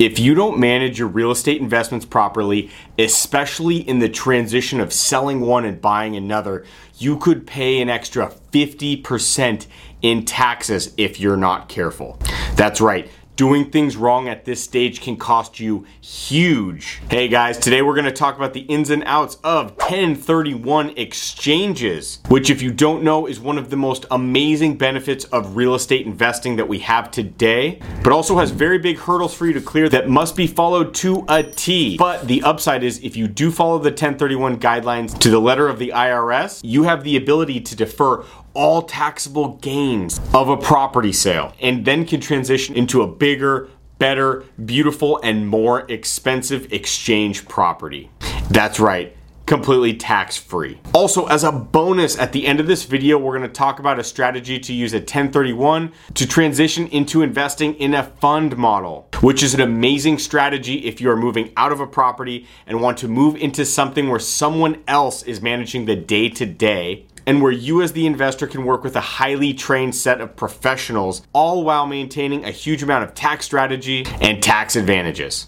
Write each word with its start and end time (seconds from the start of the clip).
If 0.00 0.18
you 0.18 0.34
don't 0.34 0.58
manage 0.58 0.98
your 0.98 1.08
real 1.08 1.30
estate 1.30 1.60
investments 1.60 2.06
properly, 2.06 2.70
especially 2.98 3.86
in 3.86 3.98
the 3.98 4.08
transition 4.08 4.80
of 4.80 4.94
selling 4.94 5.42
one 5.42 5.66
and 5.66 5.78
buying 5.78 6.16
another, 6.16 6.64
you 6.96 7.18
could 7.18 7.46
pay 7.46 7.82
an 7.82 7.90
extra 7.90 8.32
50% 8.50 9.66
in 10.00 10.24
taxes 10.24 10.94
if 10.96 11.20
you're 11.20 11.36
not 11.36 11.68
careful. 11.68 12.18
That's 12.54 12.80
right 12.80 13.10
doing 13.40 13.70
things 13.70 13.96
wrong 13.96 14.28
at 14.28 14.44
this 14.44 14.62
stage 14.62 15.00
can 15.00 15.16
cost 15.16 15.58
you 15.58 15.86
huge. 16.02 17.00
Hey 17.08 17.26
guys, 17.26 17.56
today 17.56 17.80
we're 17.80 17.94
gonna 17.94 18.12
talk 18.12 18.36
about 18.36 18.52
the 18.52 18.60
ins 18.60 18.90
and 18.90 19.02
outs 19.06 19.38
of 19.42 19.74
1031 19.78 20.90
exchanges, 20.98 22.18
which 22.28 22.50
if 22.50 22.60
you 22.60 22.70
don't 22.70 23.02
know 23.02 23.24
is 23.24 23.40
one 23.40 23.56
of 23.56 23.70
the 23.70 23.78
most 23.78 24.04
amazing 24.10 24.76
benefits 24.76 25.24
of 25.24 25.56
real 25.56 25.74
estate 25.74 26.04
investing 26.04 26.56
that 26.56 26.68
we 26.68 26.80
have 26.80 27.10
today, 27.10 27.80
but 28.04 28.12
also 28.12 28.36
has 28.36 28.50
very 28.50 28.78
big 28.78 28.98
hurdles 28.98 29.32
for 29.32 29.46
you 29.46 29.54
to 29.54 29.60
clear 29.62 29.88
that 29.88 30.06
must 30.06 30.36
be 30.36 30.46
followed 30.46 30.92
to 30.96 31.24
a 31.26 31.42
T. 31.42 31.96
But 31.96 32.28
the 32.28 32.42
upside 32.42 32.84
is 32.84 33.02
if 33.02 33.16
you 33.16 33.26
do 33.26 33.50
follow 33.50 33.78
the 33.78 33.88
1031 33.88 34.60
guidelines 34.60 35.18
to 35.18 35.30
the 35.30 35.40
letter 35.40 35.66
of 35.66 35.78
the 35.78 35.92
IRS, 35.94 36.60
you 36.62 36.82
have 36.82 37.04
the 37.04 37.16
ability 37.16 37.60
to 37.60 37.74
defer 37.74 38.22
all 38.60 38.82
taxable 38.82 39.56
gains 39.62 40.20
of 40.34 40.50
a 40.50 40.56
property 40.56 41.14
sale 41.14 41.54
and 41.62 41.86
then 41.86 42.04
can 42.04 42.20
transition 42.20 42.74
into 42.74 43.00
a 43.00 43.06
bigger, 43.06 43.70
better, 43.98 44.44
beautiful, 44.66 45.18
and 45.22 45.48
more 45.48 45.90
expensive 45.90 46.70
exchange 46.70 47.48
property. 47.48 48.10
That's 48.50 48.78
right 48.78 49.16
completely 49.50 49.92
tax 49.92 50.36
free. 50.36 50.78
Also, 50.94 51.26
as 51.26 51.42
a 51.42 51.50
bonus 51.50 52.16
at 52.20 52.30
the 52.30 52.46
end 52.46 52.60
of 52.60 52.68
this 52.68 52.84
video, 52.84 53.18
we're 53.18 53.32
gonna 53.32 53.48
talk 53.48 53.80
about 53.80 53.98
a 53.98 54.04
strategy 54.04 54.60
to 54.60 54.72
use 54.72 54.94
a 54.94 54.98
1031 54.98 55.90
to 56.14 56.24
transition 56.24 56.86
into 56.86 57.20
investing 57.20 57.74
in 57.74 57.92
a 57.92 58.04
fund 58.04 58.56
model, 58.56 59.08
which 59.22 59.42
is 59.42 59.52
an 59.52 59.60
amazing 59.60 60.18
strategy 60.18 60.86
if 60.86 61.00
you 61.00 61.10
are 61.10 61.16
moving 61.16 61.50
out 61.56 61.72
of 61.72 61.80
a 61.80 61.86
property 61.88 62.46
and 62.64 62.80
want 62.80 62.96
to 62.96 63.08
move 63.08 63.34
into 63.34 63.64
something 63.64 64.08
where 64.08 64.20
someone 64.20 64.84
else 64.86 65.24
is 65.24 65.42
managing 65.42 65.84
the 65.84 65.96
day 65.96 66.28
to 66.28 66.46
day 66.46 67.06
and 67.30 67.40
where 67.40 67.52
you 67.52 67.80
as 67.80 67.92
the 67.92 68.06
investor 68.06 68.44
can 68.44 68.64
work 68.64 68.82
with 68.82 68.96
a 68.96 69.00
highly 69.00 69.54
trained 69.54 69.94
set 69.94 70.20
of 70.20 70.34
professionals, 70.34 71.22
all 71.32 71.62
while 71.62 71.86
maintaining 71.86 72.44
a 72.44 72.50
huge 72.50 72.82
amount 72.82 73.04
of 73.04 73.14
tax 73.14 73.44
strategy 73.44 74.04
and 74.20 74.42
tax 74.42 74.74
advantages. 74.74 75.46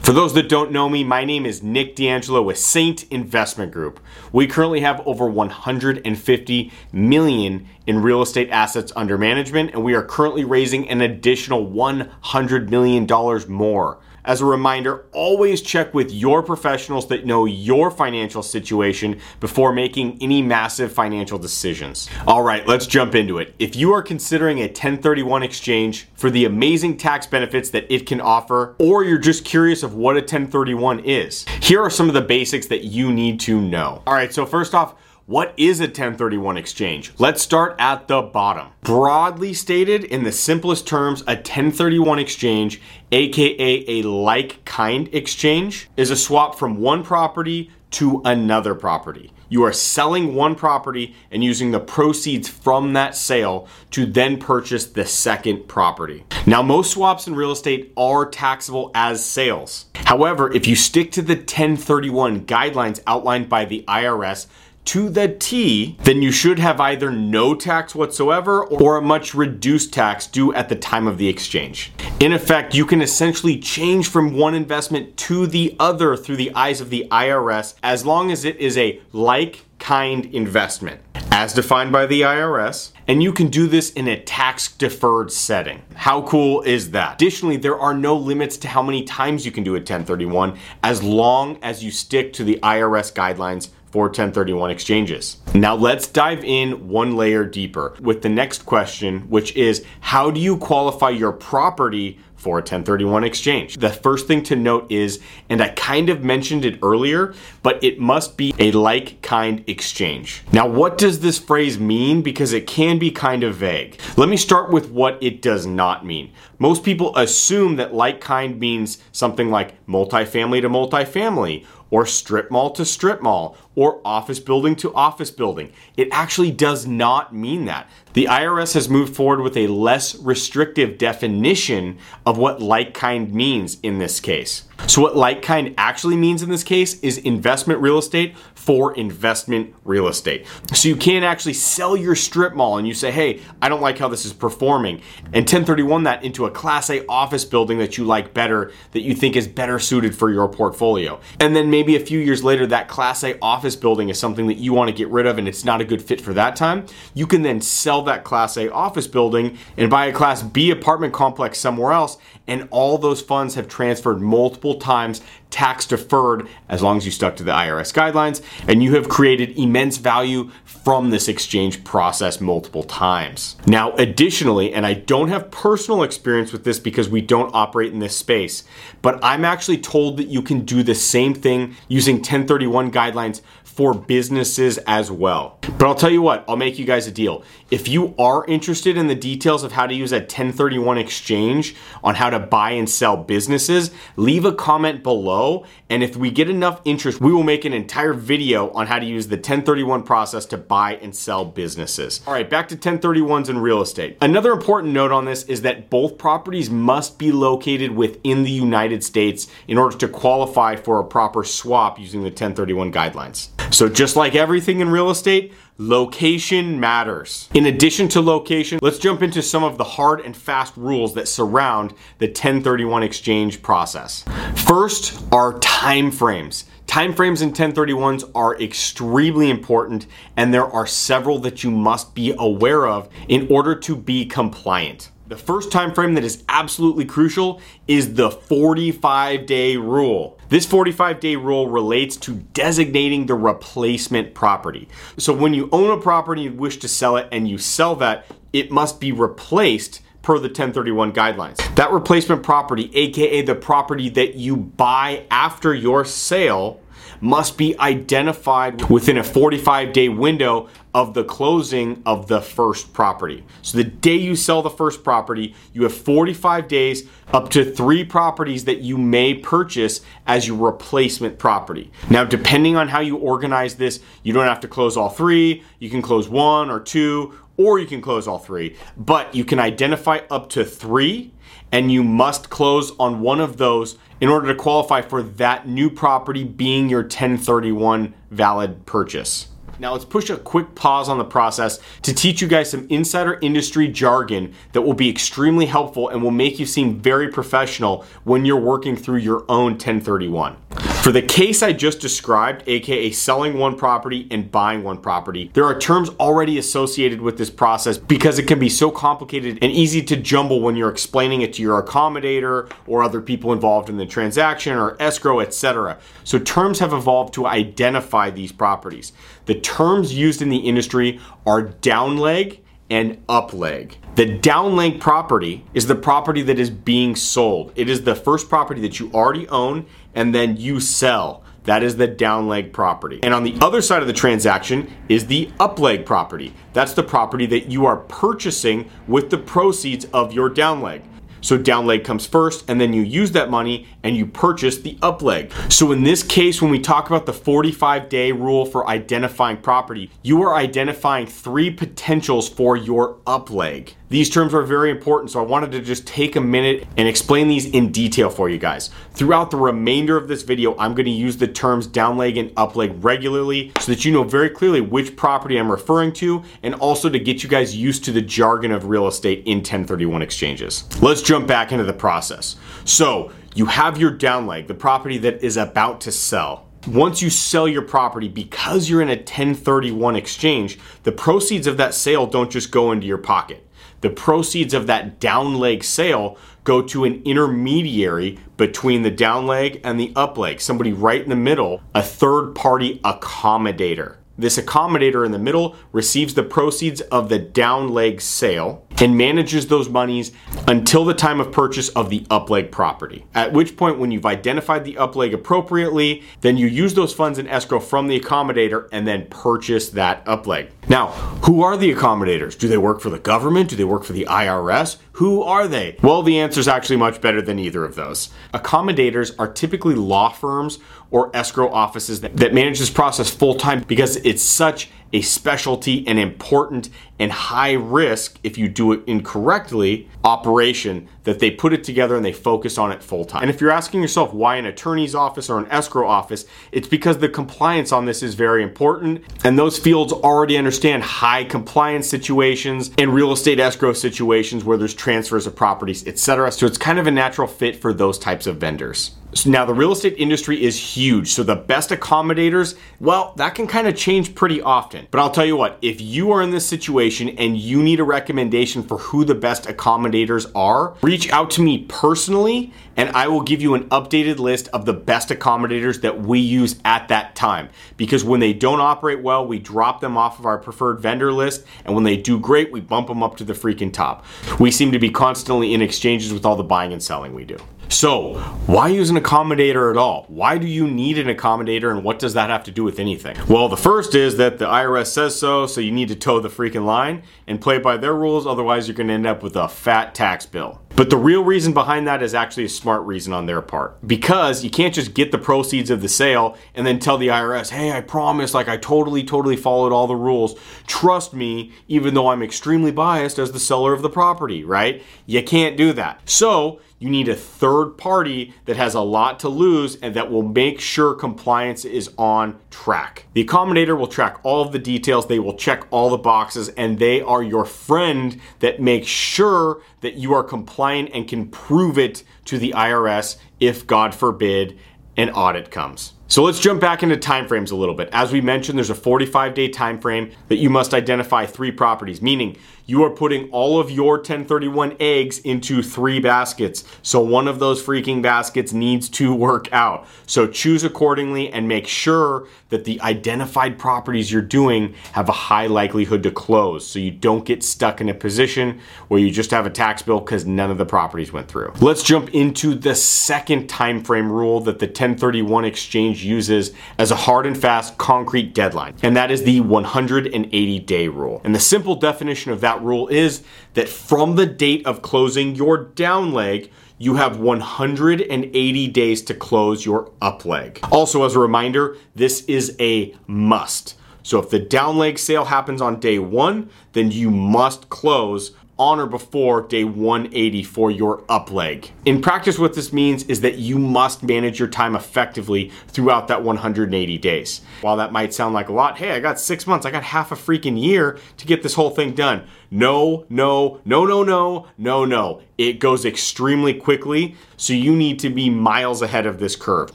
For 0.00 0.14
those 0.14 0.32
that 0.32 0.48
don't 0.48 0.72
know 0.72 0.88
me, 0.88 1.04
my 1.04 1.26
name 1.26 1.44
is 1.44 1.62
Nick 1.62 1.94
D'Angelo 1.94 2.40
with 2.40 2.56
Saint 2.58 3.04
Investment 3.12 3.70
Group. 3.70 4.00
We 4.32 4.46
currently 4.46 4.80
have 4.80 5.06
over 5.06 5.28
150 5.28 6.72
million 6.90 7.68
in 7.86 8.00
real 8.00 8.22
estate 8.22 8.48
assets 8.48 8.94
under 8.96 9.18
management, 9.18 9.72
and 9.74 9.84
we 9.84 9.94
are 9.94 10.02
currently 10.02 10.44
raising 10.44 10.88
an 10.88 11.02
additional 11.02 11.66
100 11.66 12.70
million 12.70 13.04
dollars 13.04 13.46
more. 13.46 14.00
As 14.26 14.40
a 14.40 14.46
reminder, 14.46 15.04
always 15.12 15.60
check 15.60 15.92
with 15.92 16.10
your 16.10 16.42
professionals 16.42 17.08
that 17.08 17.26
know 17.26 17.44
your 17.44 17.90
financial 17.90 18.42
situation 18.42 19.20
before 19.38 19.70
making 19.70 20.16
any 20.22 20.40
massive 20.40 20.90
financial 20.90 21.38
decisions. 21.38 22.08
All 22.26 22.42
right, 22.42 22.66
let's 22.66 22.86
jump 22.86 23.14
into 23.14 23.36
it. 23.36 23.54
If 23.58 23.76
you 23.76 23.92
are 23.92 24.00
considering 24.00 24.60
a 24.60 24.68
1031 24.68 25.42
exchange 25.42 26.08
for 26.14 26.30
the 26.30 26.46
amazing 26.46 26.96
tax 26.96 27.26
benefits 27.26 27.68
that 27.70 27.92
it 27.92 28.06
can 28.06 28.22
offer, 28.22 28.74
or 28.78 29.04
you're 29.04 29.18
just 29.18 29.44
curious 29.44 29.82
of 29.82 29.94
what 29.94 30.16
a 30.16 30.20
1031 30.20 31.00
is, 31.00 31.44
here 31.60 31.82
are 31.82 31.90
some 31.90 32.08
of 32.08 32.14
the 32.14 32.22
basics 32.22 32.66
that 32.68 32.84
you 32.84 33.12
need 33.12 33.38
to 33.40 33.60
know. 33.60 34.02
All 34.06 34.14
right, 34.14 34.32
so 34.32 34.46
first 34.46 34.74
off, 34.74 34.94
what 35.26 35.54
is 35.56 35.80
a 35.80 35.84
1031 35.84 36.58
exchange? 36.58 37.12
Let's 37.18 37.40
start 37.40 37.76
at 37.78 38.08
the 38.08 38.20
bottom. 38.20 38.68
Broadly 38.82 39.54
stated, 39.54 40.04
in 40.04 40.22
the 40.22 40.32
simplest 40.32 40.86
terms, 40.86 41.22
a 41.22 41.34
1031 41.34 42.18
exchange, 42.18 42.80
aka 43.10 43.84
a 43.88 44.02
like 44.02 44.62
kind 44.66 45.08
exchange, 45.14 45.88
is 45.96 46.10
a 46.10 46.16
swap 46.16 46.58
from 46.58 46.76
one 46.76 47.02
property 47.02 47.70
to 47.92 48.20
another 48.26 48.74
property. 48.74 49.32
You 49.48 49.62
are 49.62 49.72
selling 49.72 50.34
one 50.34 50.56
property 50.56 51.14
and 51.30 51.44
using 51.44 51.70
the 51.70 51.80
proceeds 51.80 52.48
from 52.48 52.92
that 52.94 53.14
sale 53.14 53.68
to 53.92 54.04
then 54.04 54.38
purchase 54.38 54.86
the 54.86 55.06
second 55.06 55.68
property. 55.68 56.24
Now, 56.44 56.60
most 56.60 56.90
swaps 56.90 57.28
in 57.28 57.34
real 57.34 57.52
estate 57.52 57.92
are 57.96 58.28
taxable 58.28 58.90
as 58.94 59.24
sales. 59.24 59.86
However, 59.94 60.52
if 60.52 60.66
you 60.66 60.76
stick 60.76 61.12
to 61.12 61.22
the 61.22 61.36
1031 61.36 62.46
guidelines 62.46 63.00
outlined 63.06 63.48
by 63.48 63.64
the 63.64 63.84
IRS, 63.86 64.48
to 64.86 65.08
the 65.08 65.28
T, 65.28 65.96
then 66.02 66.22
you 66.22 66.30
should 66.30 66.58
have 66.58 66.80
either 66.80 67.10
no 67.10 67.54
tax 67.54 67.94
whatsoever 67.94 68.64
or 68.64 68.96
a 68.96 69.02
much 69.02 69.34
reduced 69.34 69.92
tax 69.92 70.26
due 70.26 70.52
at 70.54 70.68
the 70.68 70.76
time 70.76 71.06
of 71.06 71.18
the 71.18 71.28
exchange. 71.28 71.92
In 72.20 72.32
effect, 72.32 72.74
you 72.74 72.86
can 72.86 73.02
essentially 73.02 73.58
change 73.58 74.08
from 74.08 74.36
one 74.36 74.54
investment 74.54 75.16
to 75.18 75.46
the 75.46 75.76
other 75.80 76.16
through 76.16 76.36
the 76.36 76.54
eyes 76.54 76.80
of 76.80 76.90
the 76.90 77.06
IRS 77.10 77.74
as 77.82 78.06
long 78.06 78.30
as 78.30 78.44
it 78.44 78.56
is 78.58 78.76
a 78.78 79.00
like 79.12 79.64
kind 79.78 80.26
investment 80.34 81.00
as 81.36 81.52
defined 81.52 81.90
by 81.90 82.06
the 82.06 82.20
IRS, 82.20 82.92
and 83.08 83.20
you 83.20 83.32
can 83.32 83.48
do 83.48 83.66
this 83.66 83.90
in 83.94 84.06
a 84.06 84.20
tax 84.22 84.70
deferred 84.72 85.32
setting. 85.32 85.82
How 85.94 86.22
cool 86.22 86.62
is 86.62 86.92
that? 86.92 87.14
Additionally, 87.14 87.56
there 87.56 87.76
are 87.76 87.92
no 87.92 88.16
limits 88.16 88.56
to 88.58 88.68
how 88.68 88.82
many 88.82 89.02
times 89.02 89.44
you 89.44 89.50
can 89.50 89.64
do 89.64 89.72
a 89.72 89.78
1031 89.78 90.56
as 90.84 91.02
long 91.02 91.58
as 91.60 91.82
you 91.82 91.90
stick 91.90 92.32
to 92.34 92.44
the 92.44 92.60
IRS 92.62 93.12
guidelines 93.12 93.70
for 93.94 94.06
1031 94.06 94.72
exchanges. 94.72 95.36
Now 95.54 95.76
let's 95.76 96.08
dive 96.08 96.42
in 96.42 96.88
one 96.88 97.14
layer 97.14 97.44
deeper 97.44 97.94
with 98.00 98.22
the 98.22 98.28
next 98.28 98.66
question, 98.66 99.20
which 99.30 99.54
is 99.54 99.84
how 100.00 100.32
do 100.32 100.40
you 100.40 100.56
qualify 100.56 101.10
your 101.10 101.30
property 101.30 102.18
for 102.44 102.58
a 102.58 102.60
1031 102.60 103.24
exchange. 103.24 103.78
The 103.78 103.88
first 103.88 104.26
thing 104.26 104.42
to 104.44 104.54
note 104.56 104.92
is, 104.92 105.20
and 105.48 105.62
I 105.62 105.70
kind 105.70 106.10
of 106.10 106.22
mentioned 106.22 106.66
it 106.66 106.78
earlier, 106.82 107.34
but 107.62 107.82
it 107.82 107.98
must 107.98 108.36
be 108.36 108.52
a 108.58 108.70
like 108.72 109.22
kind 109.22 109.64
exchange. 109.66 110.42
Now, 110.52 110.66
what 110.66 110.98
does 110.98 111.20
this 111.20 111.38
phrase 111.38 111.78
mean? 111.78 112.20
Because 112.20 112.52
it 112.52 112.66
can 112.66 112.98
be 112.98 113.10
kind 113.10 113.44
of 113.44 113.54
vague. 113.54 113.98
Let 114.18 114.28
me 114.28 114.36
start 114.36 114.70
with 114.70 114.90
what 114.90 115.22
it 115.22 115.40
does 115.40 115.66
not 115.66 116.04
mean. 116.04 116.32
Most 116.58 116.84
people 116.84 117.16
assume 117.16 117.76
that 117.76 117.94
like 117.94 118.20
kind 118.20 118.60
means 118.60 118.98
something 119.10 119.50
like 119.50 119.86
multifamily 119.86 120.60
to 120.60 120.68
multifamily 120.68 121.64
or 121.94 122.04
strip 122.04 122.50
mall 122.50 122.70
to 122.72 122.84
strip 122.84 123.22
mall, 123.22 123.56
or 123.76 124.00
office 124.04 124.40
building 124.40 124.74
to 124.74 124.92
office 124.94 125.30
building. 125.30 125.72
It 125.96 126.08
actually 126.10 126.50
does 126.50 126.88
not 126.88 127.32
mean 127.32 127.66
that. 127.66 127.88
The 128.14 128.26
IRS 128.26 128.74
has 128.74 128.88
moved 128.88 129.16
forward 129.16 129.40
with 129.40 129.56
a 129.56 129.66
less 129.66 130.14
restrictive 130.14 130.98
definition 130.98 131.98
of 132.24 132.38
what 132.38 132.62
like 132.62 132.94
kind 132.94 133.34
means 133.34 133.78
in 133.82 133.98
this 133.98 134.20
case. 134.20 134.68
So, 134.86 135.02
what 135.02 135.16
like 135.16 135.42
kind 135.42 135.74
actually 135.78 136.16
means 136.16 136.42
in 136.42 136.50
this 136.50 136.62
case 136.62 137.00
is 137.00 137.18
investment 137.18 137.80
real 137.80 137.98
estate 137.98 138.36
for 138.54 138.94
investment 138.96 139.74
real 139.84 140.08
estate. 140.08 140.46
So, 140.72 140.88
you 140.88 140.96
can't 140.96 141.24
actually 141.24 141.54
sell 141.54 141.96
your 141.96 142.14
strip 142.14 142.54
mall 142.54 142.78
and 142.78 142.86
you 142.86 142.94
say, 142.94 143.10
hey, 143.10 143.40
I 143.62 143.68
don't 143.68 143.80
like 143.80 143.98
how 143.98 144.08
this 144.08 144.24
is 144.24 144.32
performing, 144.32 145.00
and 145.26 145.44
1031 145.44 146.04
that 146.04 146.22
into 146.22 146.46
a 146.46 146.50
Class 146.50 146.90
A 146.90 147.06
office 147.06 147.44
building 147.44 147.78
that 147.78 147.98
you 147.98 148.04
like 148.04 148.34
better, 148.34 148.72
that 148.92 149.00
you 149.00 149.14
think 149.14 149.36
is 149.36 149.48
better 149.48 149.78
suited 149.78 150.14
for 150.14 150.30
your 150.30 150.48
portfolio. 150.48 151.20
And 151.40 151.56
then 151.56 151.70
maybe 151.70 151.96
a 151.96 152.00
few 152.00 152.18
years 152.18 152.44
later, 152.44 152.66
that 152.66 152.88
Class 152.88 153.24
A 153.24 153.38
office 153.40 153.76
building 153.76 154.08
is 154.08 154.18
something 154.18 154.46
that 154.48 154.58
you 154.58 154.72
want 154.72 154.88
to 154.88 154.94
get 154.94 155.08
rid 155.08 155.26
of 155.26 155.38
and 155.38 155.48
it's 155.48 155.64
not 155.64 155.80
a 155.80 155.84
good 155.84 156.02
fit 156.02 156.20
for 156.20 156.34
that 156.34 156.56
time. 156.56 156.86
You 157.14 157.26
can 157.26 157.42
then 157.42 157.60
sell 157.60 158.03
that 158.04 158.24
Class 158.24 158.56
A 158.56 158.72
office 158.72 159.06
building 159.06 159.58
and 159.76 159.90
buy 159.90 160.06
a 160.06 160.12
Class 160.12 160.42
B 160.42 160.70
apartment 160.70 161.12
complex 161.12 161.58
somewhere 161.58 161.92
else, 161.92 162.18
and 162.46 162.68
all 162.70 162.98
those 162.98 163.20
funds 163.20 163.54
have 163.54 163.68
transferred 163.68 164.20
multiple 164.20 164.78
times 164.78 165.20
tax 165.50 165.86
deferred 165.86 166.48
as 166.68 166.82
long 166.82 166.96
as 166.96 167.04
you 167.04 167.12
stuck 167.12 167.36
to 167.36 167.44
the 167.44 167.52
IRS 167.52 167.92
guidelines, 167.92 168.42
and 168.68 168.82
you 168.82 168.94
have 168.94 169.08
created 169.08 169.56
immense 169.58 169.98
value 169.98 170.50
from 170.64 171.10
this 171.10 171.28
exchange 171.28 171.84
process 171.84 172.40
multiple 172.40 172.82
times. 172.82 173.56
Now, 173.66 173.92
additionally, 173.94 174.74
and 174.74 174.84
I 174.84 174.94
don't 174.94 175.28
have 175.28 175.50
personal 175.50 176.02
experience 176.02 176.52
with 176.52 176.64
this 176.64 176.78
because 176.78 177.08
we 177.08 177.20
don't 177.20 177.54
operate 177.54 177.92
in 177.92 178.00
this 178.00 178.16
space, 178.16 178.64
but 179.00 179.18
I'm 179.22 179.44
actually 179.44 179.78
told 179.78 180.16
that 180.16 180.28
you 180.28 180.42
can 180.42 180.64
do 180.64 180.82
the 180.82 180.94
same 180.94 181.34
thing 181.34 181.76
using 181.88 182.16
1031 182.16 182.90
guidelines 182.90 183.40
for 183.62 183.92
businesses 183.92 184.78
as 184.86 185.10
well. 185.10 185.58
But 185.62 185.82
I'll 185.86 185.96
tell 185.96 186.10
you 186.10 186.22
what, 186.22 186.44
I'll 186.46 186.56
make 186.56 186.78
you 186.78 186.84
guys 186.84 187.08
a 187.08 187.10
deal. 187.10 187.42
If 187.72 187.88
you 187.88 188.14
are 188.18 188.46
interested 188.46 188.96
in 188.96 189.08
the 189.08 189.16
details 189.16 189.64
of 189.64 189.72
how 189.72 189.88
to 189.88 189.94
use 189.94 190.12
a 190.12 190.18
1031 190.18 190.96
exchange 190.96 191.74
on 192.04 192.14
how 192.14 192.30
to 192.30 192.38
buy 192.38 192.70
and 192.70 192.88
sell 192.88 193.16
businesses, 193.16 193.90
leave 194.16 194.44
a 194.44 194.52
comment 194.52 195.02
below. 195.02 195.43
And 195.90 196.02
if 196.02 196.16
we 196.16 196.30
get 196.30 196.48
enough 196.48 196.80
interest, 196.84 197.20
we 197.20 197.32
will 197.32 197.42
make 197.42 197.64
an 197.64 197.72
entire 197.72 198.12
video 198.12 198.70
on 198.70 198.86
how 198.86 198.98
to 198.98 199.06
use 199.06 199.28
the 199.28 199.36
1031 199.36 200.02
process 200.02 200.46
to 200.46 200.56
buy 200.56 200.96
and 200.96 201.14
sell 201.14 201.44
businesses. 201.44 202.20
All 202.26 202.32
right, 202.32 202.48
back 202.48 202.68
to 202.68 202.76
1031s 202.76 203.48
in 203.48 203.58
real 203.58 203.82
estate. 203.82 204.16
Another 204.20 204.52
important 204.52 204.92
note 204.92 205.12
on 205.12 205.24
this 205.24 205.44
is 205.44 205.62
that 205.62 205.90
both 205.90 206.18
properties 206.18 206.70
must 206.70 207.18
be 207.18 207.32
located 207.32 207.90
within 207.92 208.42
the 208.42 208.50
United 208.50 209.04
States 209.04 209.48
in 209.68 209.78
order 209.78 209.96
to 209.98 210.08
qualify 210.08 210.76
for 210.76 211.00
a 211.00 211.04
proper 211.04 211.44
swap 211.44 211.98
using 211.98 212.20
the 212.20 212.28
1031 212.28 212.92
guidelines. 212.92 213.48
So, 213.72 213.88
just 213.88 214.16
like 214.16 214.34
everything 214.34 214.80
in 214.80 214.88
real 214.88 215.10
estate, 215.10 215.52
Location 215.76 216.78
matters. 216.78 217.48
In 217.52 217.66
addition 217.66 218.06
to 218.10 218.20
location, 218.20 218.78
let's 218.80 219.00
jump 219.00 219.22
into 219.22 219.42
some 219.42 219.64
of 219.64 219.76
the 219.76 219.82
hard 219.82 220.20
and 220.20 220.36
fast 220.36 220.76
rules 220.76 221.14
that 221.14 221.26
surround 221.26 221.94
the 222.18 222.28
1031 222.28 223.02
exchange 223.02 223.60
process. 223.60 224.24
First 224.54 225.20
are 225.32 225.58
time 225.58 226.12
frames. 226.12 226.66
Timeframes 226.86 227.42
in 227.42 227.52
1031s 227.52 228.30
are 228.36 228.56
extremely 228.62 229.50
important, 229.50 230.06
and 230.36 230.54
there 230.54 230.64
are 230.64 230.86
several 230.86 231.40
that 231.40 231.64
you 231.64 231.72
must 231.72 232.14
be 232.14 232.32
aware 232.38 232.86
of 232.86 233.08
in 233.26 233.48
order 233.50 233.74
to 233.74 233.96
be 233.96 234.26
compliant. 234.26 235.10
The 235.26 235.36
first 235.36 235.72
time 235.72 235.92
frame 235.92 236.14
that 236.14 236.22
is 236.22 236.44
absolutely 236.48 237.06
crucial 237.06 237.60
is 237.88 238.14
the 238.14 238.30
45 238.30 239.46
day 239.46 239.76
rule. 239.76 240.38
This 240.54 240.66
45 240.66 241.18
day 241.18 241.34
rule 241.34 241.68
relates 241.68 242.14
to 242.18 242.34
designating 242.34 243.26
the 243.26 243.34
replacement 243.34 244.34
property. 244.34 244.86
So 245.18 245.32
when 245.34 245.52
you 245.52 245.68
own 245.72 245.90
a 245.90 246.00
property 246.00 246.46
and 246.46 246.60
wish 246.60 246.76
to 246.76 246.86
sell 246.86 247.16
it 247.16 247.26
and 247.32 247.48
you 247.48 247.58
sell 247.58 247.96
that, 247.96 248.26
it 248.52 248.70
must 248.70 249.00
be 249.00 249.10
replaced 249.10 250.00
per 250.22 250.38
the 250.38 250.46
1031 250.46 251.12
guidelines. 251.12 251.56
That 251.74 251.90
replacement 251.90 252.44
property, 252.44 252.88
aka 252.94 253.42
the 253.42 253.56
property 253.56 254.08
that 254.10 254.36
you 254.36 254.56
buy 254.56 255.24
after 255.28 255.74
your 255.74 256.04
sale, 256.04 256.80
must 257.24 257.56
be 257.56 257.76
identified 257.78 258.90
within 258.90 259.16
a 259.16 259.24
45 259.24 259.94
day 259.94 260.10
window 260.10 260.68
of 260.92 261.14
the 261.14 261.24
closing 261.24 262.02
of 262.04 262.28
the 262.28 262.40
first 262.40 262.92
property. 262.92 263.42
So 263.62 263.78
the 263.78 263.84
day 263.84 264.14
you 264.14 264.36
sell 264.36 264.60
the 264.60 264.70
first 264.70 265.02
property, 265.02 265.54
you 265.72 265.82
have 265.84 265.94
45 265.94 266.68
days 266.68 267.08
up 267.32 267.48
to 267.50 267.64
three 267.64 268.04
properties 268.04 268.66
that 268.66 268.80
you 268.80 268.98
may 268.98 269.34
purchase 269.34 270.02
as 270.26 270.46
your 270.46 270.58
replacement 270.58 271.38
property. 271.38 271.90
Now, 272.10 272.24
depending 272.24 272.76
on 272.76 272.88
how 272.88 273.00
you 273.00 273.16
organize 273.16 273.76
this, 273.76 274.00
you 274.22 274.34
don't 274.34 274.46
have 274.46 274.60
to 274.60 274.68
close 274.68 274.96
all 274.96 275.08
three. 275.08 275.64
You 275.78 275.88
can 275.88 276.02
close 276.02 276.28
one 276.28 276.70
or 276.70 276.78
two, 276.78 277.38
or 277.56 277.78
you 277.78 277.86
can 277.86 278.00
close 278.00 278.26
all 278.26 278.38
three, 278.38 278.76
but 278.96 279.34
you 279.34 279.44
can 279.44 279.58
identify 279.58 280.20
up 280.30 280.48
to 280.50 280.64
three 280.64 281.32
and 281.72 281.90
you 281.90 282.02
must 282.02 282.50
close 282.50 282.92
on 282.98 283.20
one 283.20 283.40
of 283.40 283.56
those 283.56 283.98
in 284.20 284.28
order 284.28 284.48
to 284.48 284.54
qualify 284.54 285.02
for 285.02 285.22
that 285.22 285.66
new 285.68 285.90
property 285.90 286.44
being 286.44 286.88
your 286.88 287.02
1031 287.02 288.14
valid 288.30 288.86
purchase. 288.86 289.48
Now 289.80 289.92
let's 289.92 290.04
push 290.04 290.30
a 290.30 290.36
quick 290.36 290.74
pause 290.76 291.08
on 291.08 291.18
the 291.18 291.24
process 291.24 291.80
to 292.02 292.14
teach 292.14 292.40
you 292.40 292.46
guys 292.46 292.70
some 292.70 292.86
insider 292.90 293.38
industry 293.42 293.88
jargon 293.88 294.54
that 294.72 294.82
will 294.82 294.94
be 294.94 295.08
extremely 295.10 295.66
helpful 295.66 296.08
and 296.08 296.22
will 296.22 296.30
make 296.30 296.60
you 296.60 296.66
seem 296.66 297.00
very 297.00 297.28
professional 297.28 298.04
when 298.22 298.44
you're 298.44 298.56
working 298.56 298.96
through 298.96 299.18
your 299.18 299.44
own 299.48 299.72
1031. 299.72 300.56
For 301.04 301.12
the 301.12 301.20
case 301.20 301.62
I 301.62 301.74
just 301.74 302.00
described, 302.00 302.66
aka 302.66 303.10
selling 303.10 303.58
one 303.58 303.76
property 303.76 304.26
and 304.30 304.50
buying 304.50 304.82
one 304.82 304.96
property, 304.96 305.50
there 305.52 305.66
are 305.66 305.78
terms 305.78 306.08
already 306.18 306.56
associated 306.56 307.20
with 307.20 307.36
this 307.36 307.50
process 307.50 307.98
because 307.98 308.38
it 308.38 308.48
can 308.48 308.58
be 308.58 308.70
so 308.70 308.90
complicated 308.90 309.58
and 309.60 309.70
easy 309.70 310.00
to 310.00 310.16
jumble 310.16 310.62
when 310.62 310.76
you're 310.76 310.88
explaining 310.88 311.42
it 311.42 311.52
to 311.52 311.62
your 311.62 311.82
accommodator 311.82 312.72
or 312.86 313.02
other 313.02 313.20
people 313.20 313.52
involved 313.52 313.90
in 313.90 313.98
the 313.98 314.06
transaction 314.06 314.78
or 314.78 314.96
escrow, 314.98 315.40
etc. 315.40 315.98
So 316.24 316.38
terms 316.38 316.78
have 316.78 316.94
evolved 316.94 317.34
to 317.34 317.46
identify 317.46 318.30
these 318.30 318.50
properties. 318.50 319.12
The 319.44 319.60
terms 319.60 320.14
used 320.14 320.40
in 320.40 320.48
the 320.48 320.56
industry 320.56 321.20
are 321.44 321.60
down 321.60 322.16
leg 322.16 322.63
and 322.90 323.22
up 323.28 323.52
leg. 323.52 323.96
The 324.14 324.38
down 324.38 324.76
leg 324.76 325.00
property 325.00 325.64
is 325.74 325.86
the 325.86 325.94
property 325.94 326.42
that 326.42 326.58
is 326.58 326.70
being 326.70 327.16
sold. 327.16 327.72
It 327.74 327.88
is 327.88 328.02
the 328.02 328.14
first 328.14 328.48
property 328.48 328.80
that 328.82 329.00
you 329.00 329.10
already 329.12 329.48
own 329.48 329.86
and 330.14 330.34
then 330.34 330.56
you 330.56 330.80
sell. 330.80 331.42
That 331.64 331.82
is 331.82 331.96
the 331.96 332.06
down 332.06 332.46
leg 332.46 332.72
property. 332.72 333.20
And 333.22 333.32
on 333.32 333.42
the 333.42 333.56
other 333.60 333.80
side 333.80 334.02
of 334.02 334.06
the 334.06 334.12
transaction 334.12 334.92
is 335.08 335.26
the 335.26 335.50
up 335.58 335.78
leg 335.78 336.04
property. 336.04 336.52
That's 336.74 336.92
the 336.92 337.02
property 337.02 337.46
that 337.46 337.70
you 337.70 337.86
are 337.86 337.96
purchasing 337.96 338.90
with 339.08 339.30
the 339.30 339.38
proceeds 339.38 340.04
of 340.12 340.32
your 340.32 340.50
down 340.50 340.82
leg. 340.82 341.02
So 341.44 341.58
down 341.58 341.84
leg 341.84 342.04
comes 342.04 342.26
first, 342.26 342.64
and 342.70 342.80
then 342.80 342.94
you 342.94 343.02
use 343.02 343.32
that 343.32 343.50
money 343.50 343.86
and 344.02 344.16
you 344.16 344.24
purchase 344.24 344.78
the 344.78 344.96
up 345.02 345.20
leg. 345.20 345.52
So 345.68 345.92
in 345.92 346.02
this 346.02 346.22
case, 346.22 346.62
when 346.62 346.70
we 346.70 346.78
talk 346.78 347.10
about 347.10 347.26
the 347.26 347.34
45 347.34 348.08
day 348.08 348.32
rule 348.32 348.64
for 348.64 348.88
identifying 348.88 349.58
property, 349.58 350.10
you 350.22 350.40
are 350.42 350.54
identifying 350.54 351.26
three 351.26 351.70
potentials 351.70 352.48
for 352.48 352.78
your 352.78 353.18
up 353.26 353.50
leg. 353.50 353.94
These 354.14 354.30
terms 354.30 354.54
are 354.54 354.62
very 354.62 354.92
important, 354.92 355.32
so 355.32 355.40
I 355.40 355.42
wanted 355.42 355.72
to 355.72 355.80
just 355.80 356.06
take 356.06 356.36
a 356.36 356.40
minute 356.40 356.86
and 356.96 357.08
explain 357.08 357.48
these 357.48 357.66
in 357.66 357.90
detail 357.90 358.30
for 358.30 358.48
you 358.48 358.58
guys. 358.58 358.90
Throughout 359.10 359.50
the 359.50 359.56
remainder 359.56 360.16
of 360.16 360.28
this 360.28 360.42
video, 360.42 360.78
I'm 360.78 360.94
to 360.94 361.10
use 361.10 361.36
the 361.36 361.48
terms 361.48 361.88
down 361.88 362.16
leg 362.16 362.36
and 362.36 362.52
up 362.56 362.76
leg 362.76 362.92
regularly 363.02 363.72
so 363.80 363.90
that 363.90 364.04
you 364.04 364.12
know 364.12 364.22
very 364.22 364.50
clearly 364.50 364.80
which 364.80 365.16
property 365.16 365.56
I'm 365.56 365.68
referring 365.68 366.12
to 366.12 366.44
and 366.62 366.76
also 366.76 367.08
to 367.08 367.18
get 367.18 367.42
you 367.42 367.48
guys 367.48 367.76
used 367.76 368.04
to 368.04 368.12
the 368.12 368.22
jargon 368.22 368.70
of 368.70 368.84
real 368.84 369.08
estate 369.08 369.42
in 369.46 369.56
1031 369.58 370.22
exchanges. 370.22 370.84
Let's 371.02 371.20
jump 371.20 371.48
back 371.48 371.72
into 371.72 371.82
the 371.82 371.92
process. 371.92 372.54
So, 372.84 373.32
you 373.56 373.66
have 373.66 373.98
your 373.98 374.12
down 374.12 374.46
leg, 374.46 374.68
the 374.68 374.74
property 374.74 375.18
that 375.18 375.42
is 375.42 375.56
about 375.56 376.00
to 376.02 376.12
sell 376.12 376.68
once 376.86 377.22
you 377.22 377.30
sell 377.30 377.66
your 377.66 377.82
property, 377.82 378.28
because 378.28 378.90
you're 378.90 379.00
in 379.00 379.08
a 379.08 379.16
1031 379.16 380.16
exchange, 380.16 380.78
the 381.04 381.12
proceeds 381.12 381.66
of 381.66 381.78
that 381.78 381.94
sale 381.94 382.26
don't 382.26 382.50
just 382.50 382.70
go 382.70 382.92
into 382.92 383.06
your 383.06 383.16
pocket. 383.16 383.66
The 384.04 384.10
proceeds 384.10 384.74
of 384.74 384.86
that 384.88 385.18
down 385.18 385.54
leg 385.54 385.82
sale 385.82 386.36
go 386.62 386.82
to 386.82 387.04
an 387.04 387.22
intermediary 387.24 388.38
between 388.58 389.00
the 389.00 389.10
down 389.10 389.46
leg 389.46 389.80
and 389.82 389.98
the 389.98 390.12
up 390.14 390.36
leg, 390.36 390.60
somebody 390.60 390.92
right 390.92 391.22
in 391.22 391.30
the 391.30 391.36
middle, 391.36 391.80
a 391.94 392.02
third 392.02 392.54
party 392.54 392.98
accommodator. 392.98 394.16
This 394.36 394.58
accommodator 394.58 395.24
in 395.24 395.32
the 395.32 395.38
middle 395.38 395.76
receives 395.92 396.34
the 396.34 396.42
proceeds 396.42 397.00
of 397.02 397.28
the 397.28 397.38
down 397.38 397.88
leg 397.88 398.20
sale 398.20 398.84
and 399.00 399.16
manages 399.16 399.68
those 399.68 399.88
monies 399.88 400.32
until 400.68 401.04
the 401.04 401.14
time 401.14 401.40
of 401.40 401.52
purchase 401.52 401.88
of 401.90 402.10
the 402.10 402.26
up 402.30 402.50
leg 402.50 402.70
property. 402.70 403.24
At 403.34 403.52
which 403.52 403.76
point, 403.76 403.98
when 403.98 404.10
you've 404.10 404.26
identified 404.26 404.84
the 404.84 404.98
up 404.98 405.14
leg 405.14 405.34
appropriately, 405.34 406.22
then 406.40 406.56
you 406.56 406.66
use 406.66 406.94
those 406.94 407.12
funds 407.12 407.38
in 407.38 407.48
escrow 407.48 407.80
from 407.80 408.08
the 408.08 408.18
accommodator 408.18 408.88
and 408.92 409.06
then 409.06 409.26
purchase 409.30 409.90
that 409.90 410.22
up 410.26 410.46
leg. 410.46 410.70
Now, 410.88 411.08
who 411.44 411.62
are 411.62 411.76
the 411.76 411.94
accommodators? 411.94 412.58
Do 412.58 412.68
they 412.68 412.78
work 412.78 413.00
for 413.00 413.10
the 413.10 413.18
government? 413.18 413.70
Do 413.70 413.76
they 413.76 413.84
work 413.84 414.04
for 414.04 414.12
the 414.12 414.26
IRS? 414.28 414.98
Who 415.12 415.42
are 415.42 415.68
they? 415.68 415.96
Well, 416.02 416.22
the 416.22 416.38
answer 416.40 416.60
is 416.60 416.68
actually 416.68 416.96
much 416.96 417.20
better 417.20 417.40
than 417.40 417.58
either 417.58 417.84
of 417.84 417.94
those. 417.94 418.30
Accommodators 418.52 419.34
are 419.38 419.50
typically 419.50 419.94
law 419.94 420.28
firms 420.28 420.78
or 421.14 421.30
escrow 421.32 421.70
offices 421.70 422.22
that, 422.22 422.36
that 422.36 422.52
manage 422.52 422.80
this 422.80 422.90
process 422.90 423.30
full 423.30 423.54
time 423.54 423.84
because 423.86 424.16
it's 424.16 424.42
such 424.42 424.90
a 425.12 425.20
specialty 425.20 426.04
and 426.08 426.18
important 426.18 426.90
and 427.20 427.30
high 427.30 427.72
risk 427.72 428.36
if 428.42 428.58
you 428.58 428.68
do 428.68 428.90
it 428.90 429.00
incorrectly 429.06 430.08
operation 430.24 431.06
that 431.22 431.38
they 431.38 431.52
put 431.52 431.72
it 431.72 431.84
together 431.84 432.16
and 432.16 432.24
they 432.24 432.32
focus 432.32 432.78
on 432.78 432.90
it 432.90 433.00
full 433.00 433.24
time. 433.24 433.42
And 433.42 433.50
if 433.50 433.60
you're 433.60 433.70
asking 433.70 434.02
yourself 434.02 434.34
why 434.34 434.56
an 434.56 434.66
attorney's 434.66 435.14
office 435.14 435.48
or 435.48 435.60
an 435.60 435.68
escrow 435.70 436.08
office, 436.08 436.46
it's 436.72 436.88
because 436.88 437.18
the 437.18 437.28
compliance 437.28 437.92
on 437.92 438.06
this 438.06 438.20
is 438.20 438.34
very 438.34 438.64
important 438.64 439.22
and 439.44 439.56
those 439.56 439.78
fields 439.78 440.12
already 440.12 440.58
understand 440.58 441.04
high 441.04 441.44
compliance 441.44 442.08
situations 442.08 442.90
and 442.98 443.14
real 443.14 443.30
estate 443.30 443.60
escrow 443.60 443.92
situations 443.92 444.64
where 444.64 444.76
there's 444.76 444.94
transfers 444.94 445.46
of 445.46 445.54
properties, 445.54 446.04
etc. 446.08 446.50
So 446.50 446.66
it's 446.66 446.78
kind 446.78 446.98
of 446.98 447.06
a 447.06 447.12
natural 447.12 447.46
fit 447.46 447.76
for 447.76 447.92
those 447.92 448.18
types 448.18 448.48
of 448.48 448.56
vendors. 448.56 449.12
So 449.34 449.50
now 449.50 449.64
the 449.64 449.74
real 449.74 449.90
estate 449.90 450.14
industry 450.16 450.62
is 450.62 450.78
huge. 450.78 451.32
So 451.32 451.42
the 451.42 451.56
best 451.56 451.90
accommodators, 451.90 452.76
well, 453.00 453.34
that 453.36 453.56
can 453.56 453.66
kind 453.66 453.88
of 453.88 453.96
change 453.96 454.34
pretty 454.36 454.62
often. 454.62 455.08
But 455.10 455.20
I'll 455.20 455.30
tell 455.30 455.44
you 455.44 455.56
what, 455.56 455.76
if 455.82 456.00
you 456.00 456.30
are 456.30 456.40
in 456.40 456.52
this 456.52 456.64
situation 456.64 457.30
and 457.30 457.56
you 457.56 457.82
need 457.82 457.98
a 457.98 458.04
recommendation 458.04 458.84
for 458.84 458.98
who 458.98 459.24
the 459.24 459.34
best 459.34 459.64
accommodators 459.64 460.50
are, 460.54 460.94
reach 461.02 461.32
out 461.32 461.50
to 461.52 461.62
me 461.62 461.84
personally 461.88 462.72
and 462.96 463.10
I 463.10 463.28
will 463.28 463.42
give 463.42 463.60
you 463.60 463.74
an 463.74 463.88
updated 463.88 464.38
list 464.38 464.68
of 464.68 464.84
the 464.84 464.92
best 464.92 465.30
accommodators 465.30 466.02
that 466.02 466.20
we 466.20 466.38
use 466.38 466.76
at 466.84 467.08
that 467.08 467.34
time. 467.34 467.70
Because 467.96 468.24
when 468.24 468.40
they 468.40 468.52
don't 468.52 468.80
operate 468.80 469.20
well, 469.20 469.46
we 469.46 469.58
drop 469.58 470.00
them 470.00 470.16
off 470.16 470.38
of 470.38 470.46
our 470.46 470.58
preferred 470.58 471.00
vendor 471.00 471.32
list, 471.32 471.64
and 471.84 471.94
when 471.94 472.04
they 472.04 472.16
do 472.16 472.38
great, 472.38 472.70
we 472.70 472.80
bump 472.80 473.08
them 473.08 473.22
up 473.22 473.36
to 473.38 473.44
the 473.44 473.52
freaking 473.52 473.92
top. 473.92 474.24
We 474.60 474.70
seem 474.70 474.92
to 474.92 474.98
be 474.98 475.10
constantly 475.10 475.74
in 475.74 475.82
exchanges 475.82 476.32
with 476.32 476.46
all 476.46 476.56
the 476.56 476.62
buying 476.62 476.92
and 476.92 477.02
selling 477.02 477.34
we 477.34 477.44
do. 477.44 477.58
So, 477.94 478.34
why 478.66 478.88
use 478.88 479.08
an 479.08 479.16
accommodator 479.16 479.88
at 479.88 479.96
all? 479.96 480.24
Why 480.26 480.58
do 480.58 480.66
you 480.66 480.88
need 480.88 481.16
an 481.16 481.28
accommodator 481.28 481.92
and 481.92 482.02
what 482.02 482.18
does 482.18 482.34
that 482.34 482.50
have 482.50 482.64
to 482.64 482.72
do 482.72 482.82
with 482.82 482.98
anything? 482.98 483.36
Well, 483.46 483.68
the 483.68 483.76
first 483.76 484.16
is 484.16 484.36
that 484.36 484.58
the 484.58 484.66
IRS 484.66 485.06
says 485.06 485.38
so, 485.38 485.68
so 485.68 485.80
you 485.80 485.92
need 485.92 486.08
to 486.08 486.16
toe 486.16 486.40
the 486.40 486.48
freaking 486.48 486.84
line 486.84 487.22
and 487.46 487.60
play 487.60 487.78
by 487.78 487.96
their 487.96 488.12
rules, 488.12 488.48
otherwise, 488.48 488.88
you're 488.88 488.96
going 488.96 489.06
to 489.06 489.14
end 489.14 489.28
up 489.28 489.44
with 489.44 489.54
a 489.54 489.68
fat 489.68 490.12
tax 490.12 490.44
bill. 490.44 490.80
But 490.96 491.08
the 491.08 491.16
real 491.16 491.44
reason 491.44 491.72
behind 491.72 492.08
that 492.08 492.20
is 492.20 492.34
actually 492.34 492.64
a 492.64 492.68
smart 492.68 493.02
reason 493.02 493.32
on 493.32 493.46
their 493.46 493.62
part. 493.62 494.04
Because 494.06 494.64
you 494.64 494.70
can't 494.70 494.94
just 494.94 495.14
get 495.14 495.30
the 495.30 495.38
proceeds 495.38 495.90
of 495.90 496.02
the 496.02 496.08
sale 496.08 496.56
and 496.74 496.84
then 496.84 496.98
tell 496.98 497.16
the 497.16 497.28
IRS, 497.28 497.70
hey, 497.70 497.92
I 497.92 498.00
promise, 498.00 498.54
like 498.54 498.68
I 498.68 498.76
totally, 498.76 499.22
totally 499.22 499.56
followed 499.56 499.92
all 499.92 500.08
the 500.08 500.16
rules. 500.16 500.58
Trust 500.88 501.32
me, 501.32 501.72
even 501.86 502.14
though 502.14 502.28
I'm 502.28 502.42
extremely 502.42 502.90
biased 502.90 503.38
as 503.38 503.52
the 503.52 503.60
seller 503.60 503.92
of 503.92 504.02
the 504.02 504.10
property, 504.10 504.64
right? 504.64 505.00
You 505.26 505.44
can't 505.44 505.76
do 505.76 505.92
that. 505.92 506.28
So 506.28 506.80
you 507.04 507.10
need 507.10 507.28
a 507.28 507.36
third 507.36 507.98
party 507.98 508.54
that 508.64 508.76
has 508.76 508.94
a 508.94 509.00
lot 509.02 509.38
to 509.40 509.48
lose 509.50 509.96
and 509.96 510.16
that 510.16 510.30
will 510.30 510.42
make 510.42 510.80
sure 510.80 511.14
compliance 511.14 511.84
is 511.84 512.10
on 512.16 512.58
track. 512.70 513.26
The 513.34 513.44
accommodator 513.44 513.98
will 513.98 514.06
track 514.06 514.38
all 514.42 514.62
of 514.62 514.72
the 514.72 514.78
details, 514.78 515.26
they 515.26 515.38
will 515.38 515.58
check 515.58 515.86
all 515.90 516.08
the 516.08 516.16
boxes, 516.16 516.70
and 516.70 516.98
they 516.98 517.20
are 517.20 517.42
your 517.42 517.66
friend 517.66 518.40
that 518.60 518.80
makes 518.80 519.06
sure 519.06 519.82
that 520.00 520.14
you 520.14 520.32
are 520.32 520.42
compliant 520.42 521.10
and 521.12 521.28
can 521.28 521.48
prove 521.48 521.98
it 521.98 522.24
to 522.46 522.58
the 522.58 522.72
IRS 522.74 523.36
if, 523.60 523.86
God 523.86 524.14
forbid, 524.14 524.78
an 525.14 525.28
audit 525.28 525.70
comes. 525.70 526.13
So 526.26 526.42
let's 526.42 526.58
jump 526.58 526.80
back 526.80 527.02
into 527.02 527.16
timeframes 527.16 527.70
a 527.70 527.74
little 527.74 527.94
bit. 527.94 528.08
As 528.10 528.32
we 528.32 528.40
mentioned, 528.40 528.78
there's 528.78 528.88
a 528.88 528.94
45 528.94 529.52
day 529.52 529.68
time 529.68 530.00
frame 530.00 530.32
that 530.48 530.56
you 530.56 530.70
must 530.70 530.94
identify 530.94 531.44
three 531.44 531.70
properties, 531.70 532.22
meaning 532.22 532.56
you 532.86 533.04
are 533.04 533.10
putting 533.10 533.50
all 533.50 533.78
of 533.78 533.90
your 533.90 534.16
1031 534.16 534.96
eggs 535.00 535.38
into 535.40 535.82
three 535.82 536.20
baskets. 536.20 536.84
So 537.02 537.20
one 537.20 537.46
of 537.46 537.58
those 537.58 537.82
freaking 537.82 538.22
baskets 538.22 538.72
needs 538.72 539.10
to 539.10 539.34
work 539.34 539.70
out. 539.70 540.06
So 540.26 540.46
choose 540.46 540.82
accordingly 540.82 541.52
and 541.52 541.68
make 541.68 541.86
sure 541.86 542.48
that 542.74 542.84
the 542.84 543.00
identified 543.00 543.78
properties 543.78 544.30
you're 544.30 544.42
doing 544.42 544.94
have 545.12 545.30
a 545.30 545.32
high 545.32 545.66
likelihood 545.66 546.22
to 546.24 546.30
close 546.30 546.86
so 546.86 546.98
you 546.98 547.10
don't 547.10 547.46
get 547.46 547.62
stuck 547.62 548.02
in 548.02 548.10
a 548.10 548.14
position 548.14 548.80
where 549.08 549.18
you 549.18 549.30
just 549.30 549.50
have 549.50 549.64
a 549.64 549.70
tax 549.70 550.02
bill 550.02 550.20
because 550.20 550.44
none 550.44 550.70
of 550.70 550.76
the 550.76 550.86
properties 550.86 551.32
went 551.32 551.48
through. 551.48 551.72
Let's 551.80 552.02
jump 552.02 552.34
into 552.34 552.74
the 552.74 552.94
second 552.94 553.68
time 553.68 554.04
frame 554.04 554.30
rule 554.30 554.60
that 554.60 554.78
the 554.78 554.86
1031 554.86 555.64
exchange 555.64 556.22
uses 556.22 556.72
as 556.98 557.10
a 557.10 557.16
hard 557.16 557.46
and 557.46 557.56
fast 557.56 557.96
concrete 557.96 558.52
deadline, 558.52 558.94
and 559.02 559.16
that 559.16 559.30
is 559.30 559.44
the 559.44 559.60
180 559.60 560.78
day 560.80 561.08
rule. 561.08 561.40
And 561.44 561.54
the 561.54 561.60
simple 561.60 561.94
definition 561.94 562.52
of 562.52 562.60
that 562.60 562.74
that 562.74 562.84
rule 562.84 563.08
is 563.08 563.42
that 563.74 563.88
from 563.88 564.36
the 564.36 564.46
date 564.46 564.84
of 564.86 565.02
closing 565.02 565.54
your 565.54 565.76
down 565.76 566.32
leg, 566.32 566.70
you 567.04 567.16
have 567.16 567.38
180 567.38 568.88
days 568.88 569.22
to 569.22 569.34
close 569.34 569.84
your 569.84 570.10
up 570.22 570.46
leg. 570.46 570.80
Also, 570.90 571.24
as 571.24 571.34
a 571.34 571.38
reminder, 571.38 571.98
this 572.14 572.42
is 572.46 572.74
a 572.80 573.14
must. 573.26 573.94
So 574.22 574.38
if 574.38 574.48
the 574.48 574.58
down 574.58 574.96
leg 574.96 575.18
sale 575.18 575.44
happens 575.44 575.82
on 575.82 576.00
day 576.00 576.18
one, 576.18 576.70
then 576.92 577.10
you 577.10 577.30
must 577.30 577.90
close 577.90 578.52
on 578.78 578.98
or 578.98 579.06
before 579.06 579.62
day 579.62 579.84
180 579.84 580.62
for 580.64 580.90
your 580.90 581.24
up 581.28 581.50
leg. 581.50 581.90
In 582.04 582.20
practice, 582.20 582.58
what 582.58 582.74
this 582.74 582.92
means 582.92 583.24
is 583.24 583.40
that 583.42 583.56
you 583.56 583.78
must 583.78 584.22
manage 584.22 584.58
your 584.58 584.68
time 584.68 584.96
effectively 584.96 585.70
throughout 585.88 586.28
that 586.28 586.42
180 586.42 587.18
days. 587.18 587.60
While 587.80 587.96
that 587.98 588.12
might 588.12 588.34
sound 588.34 588.54
like 588.54 588.68
a 588.68 588.72
lot, 588.72 588.98
hey, 588.98 589.12
I 589.12 589.20
got 589.20 589.38
six 589.38 589.66
months, 589.66 589.86
I 589.86 589.90
got 589.90 590.02
half 590.02 590.32
a 590.32 590.36
freaking 590.36 590.82
year 590.82 591.18
to 591.36 591.46
get 591.46 591.62
this 591.62 591.74
whole 591.74 591.90
thing 591.90 592.14
done. 592.14 592.46
No, 592.70 593.24
no, 593.28 593.80
no, 593.84 594.04
no, 594.04 594.24
no, 594.24 594.66
no, 594.76 595.04
no. 595.04 595.42
It 595.56 595.78
goes 595.78 596.04
extremely 596.04 596.74
quickly, 596.74 597.36
so 597.56 597.72
you 597.72 597.94
need 597.94 598.18
to 598.18 598.30
be 598.30 598.50
miles 598.50 599.00
ahead 599.02 599.26
of 599.26 599.38
this 599.38 599.54
curve. 599.54 599.94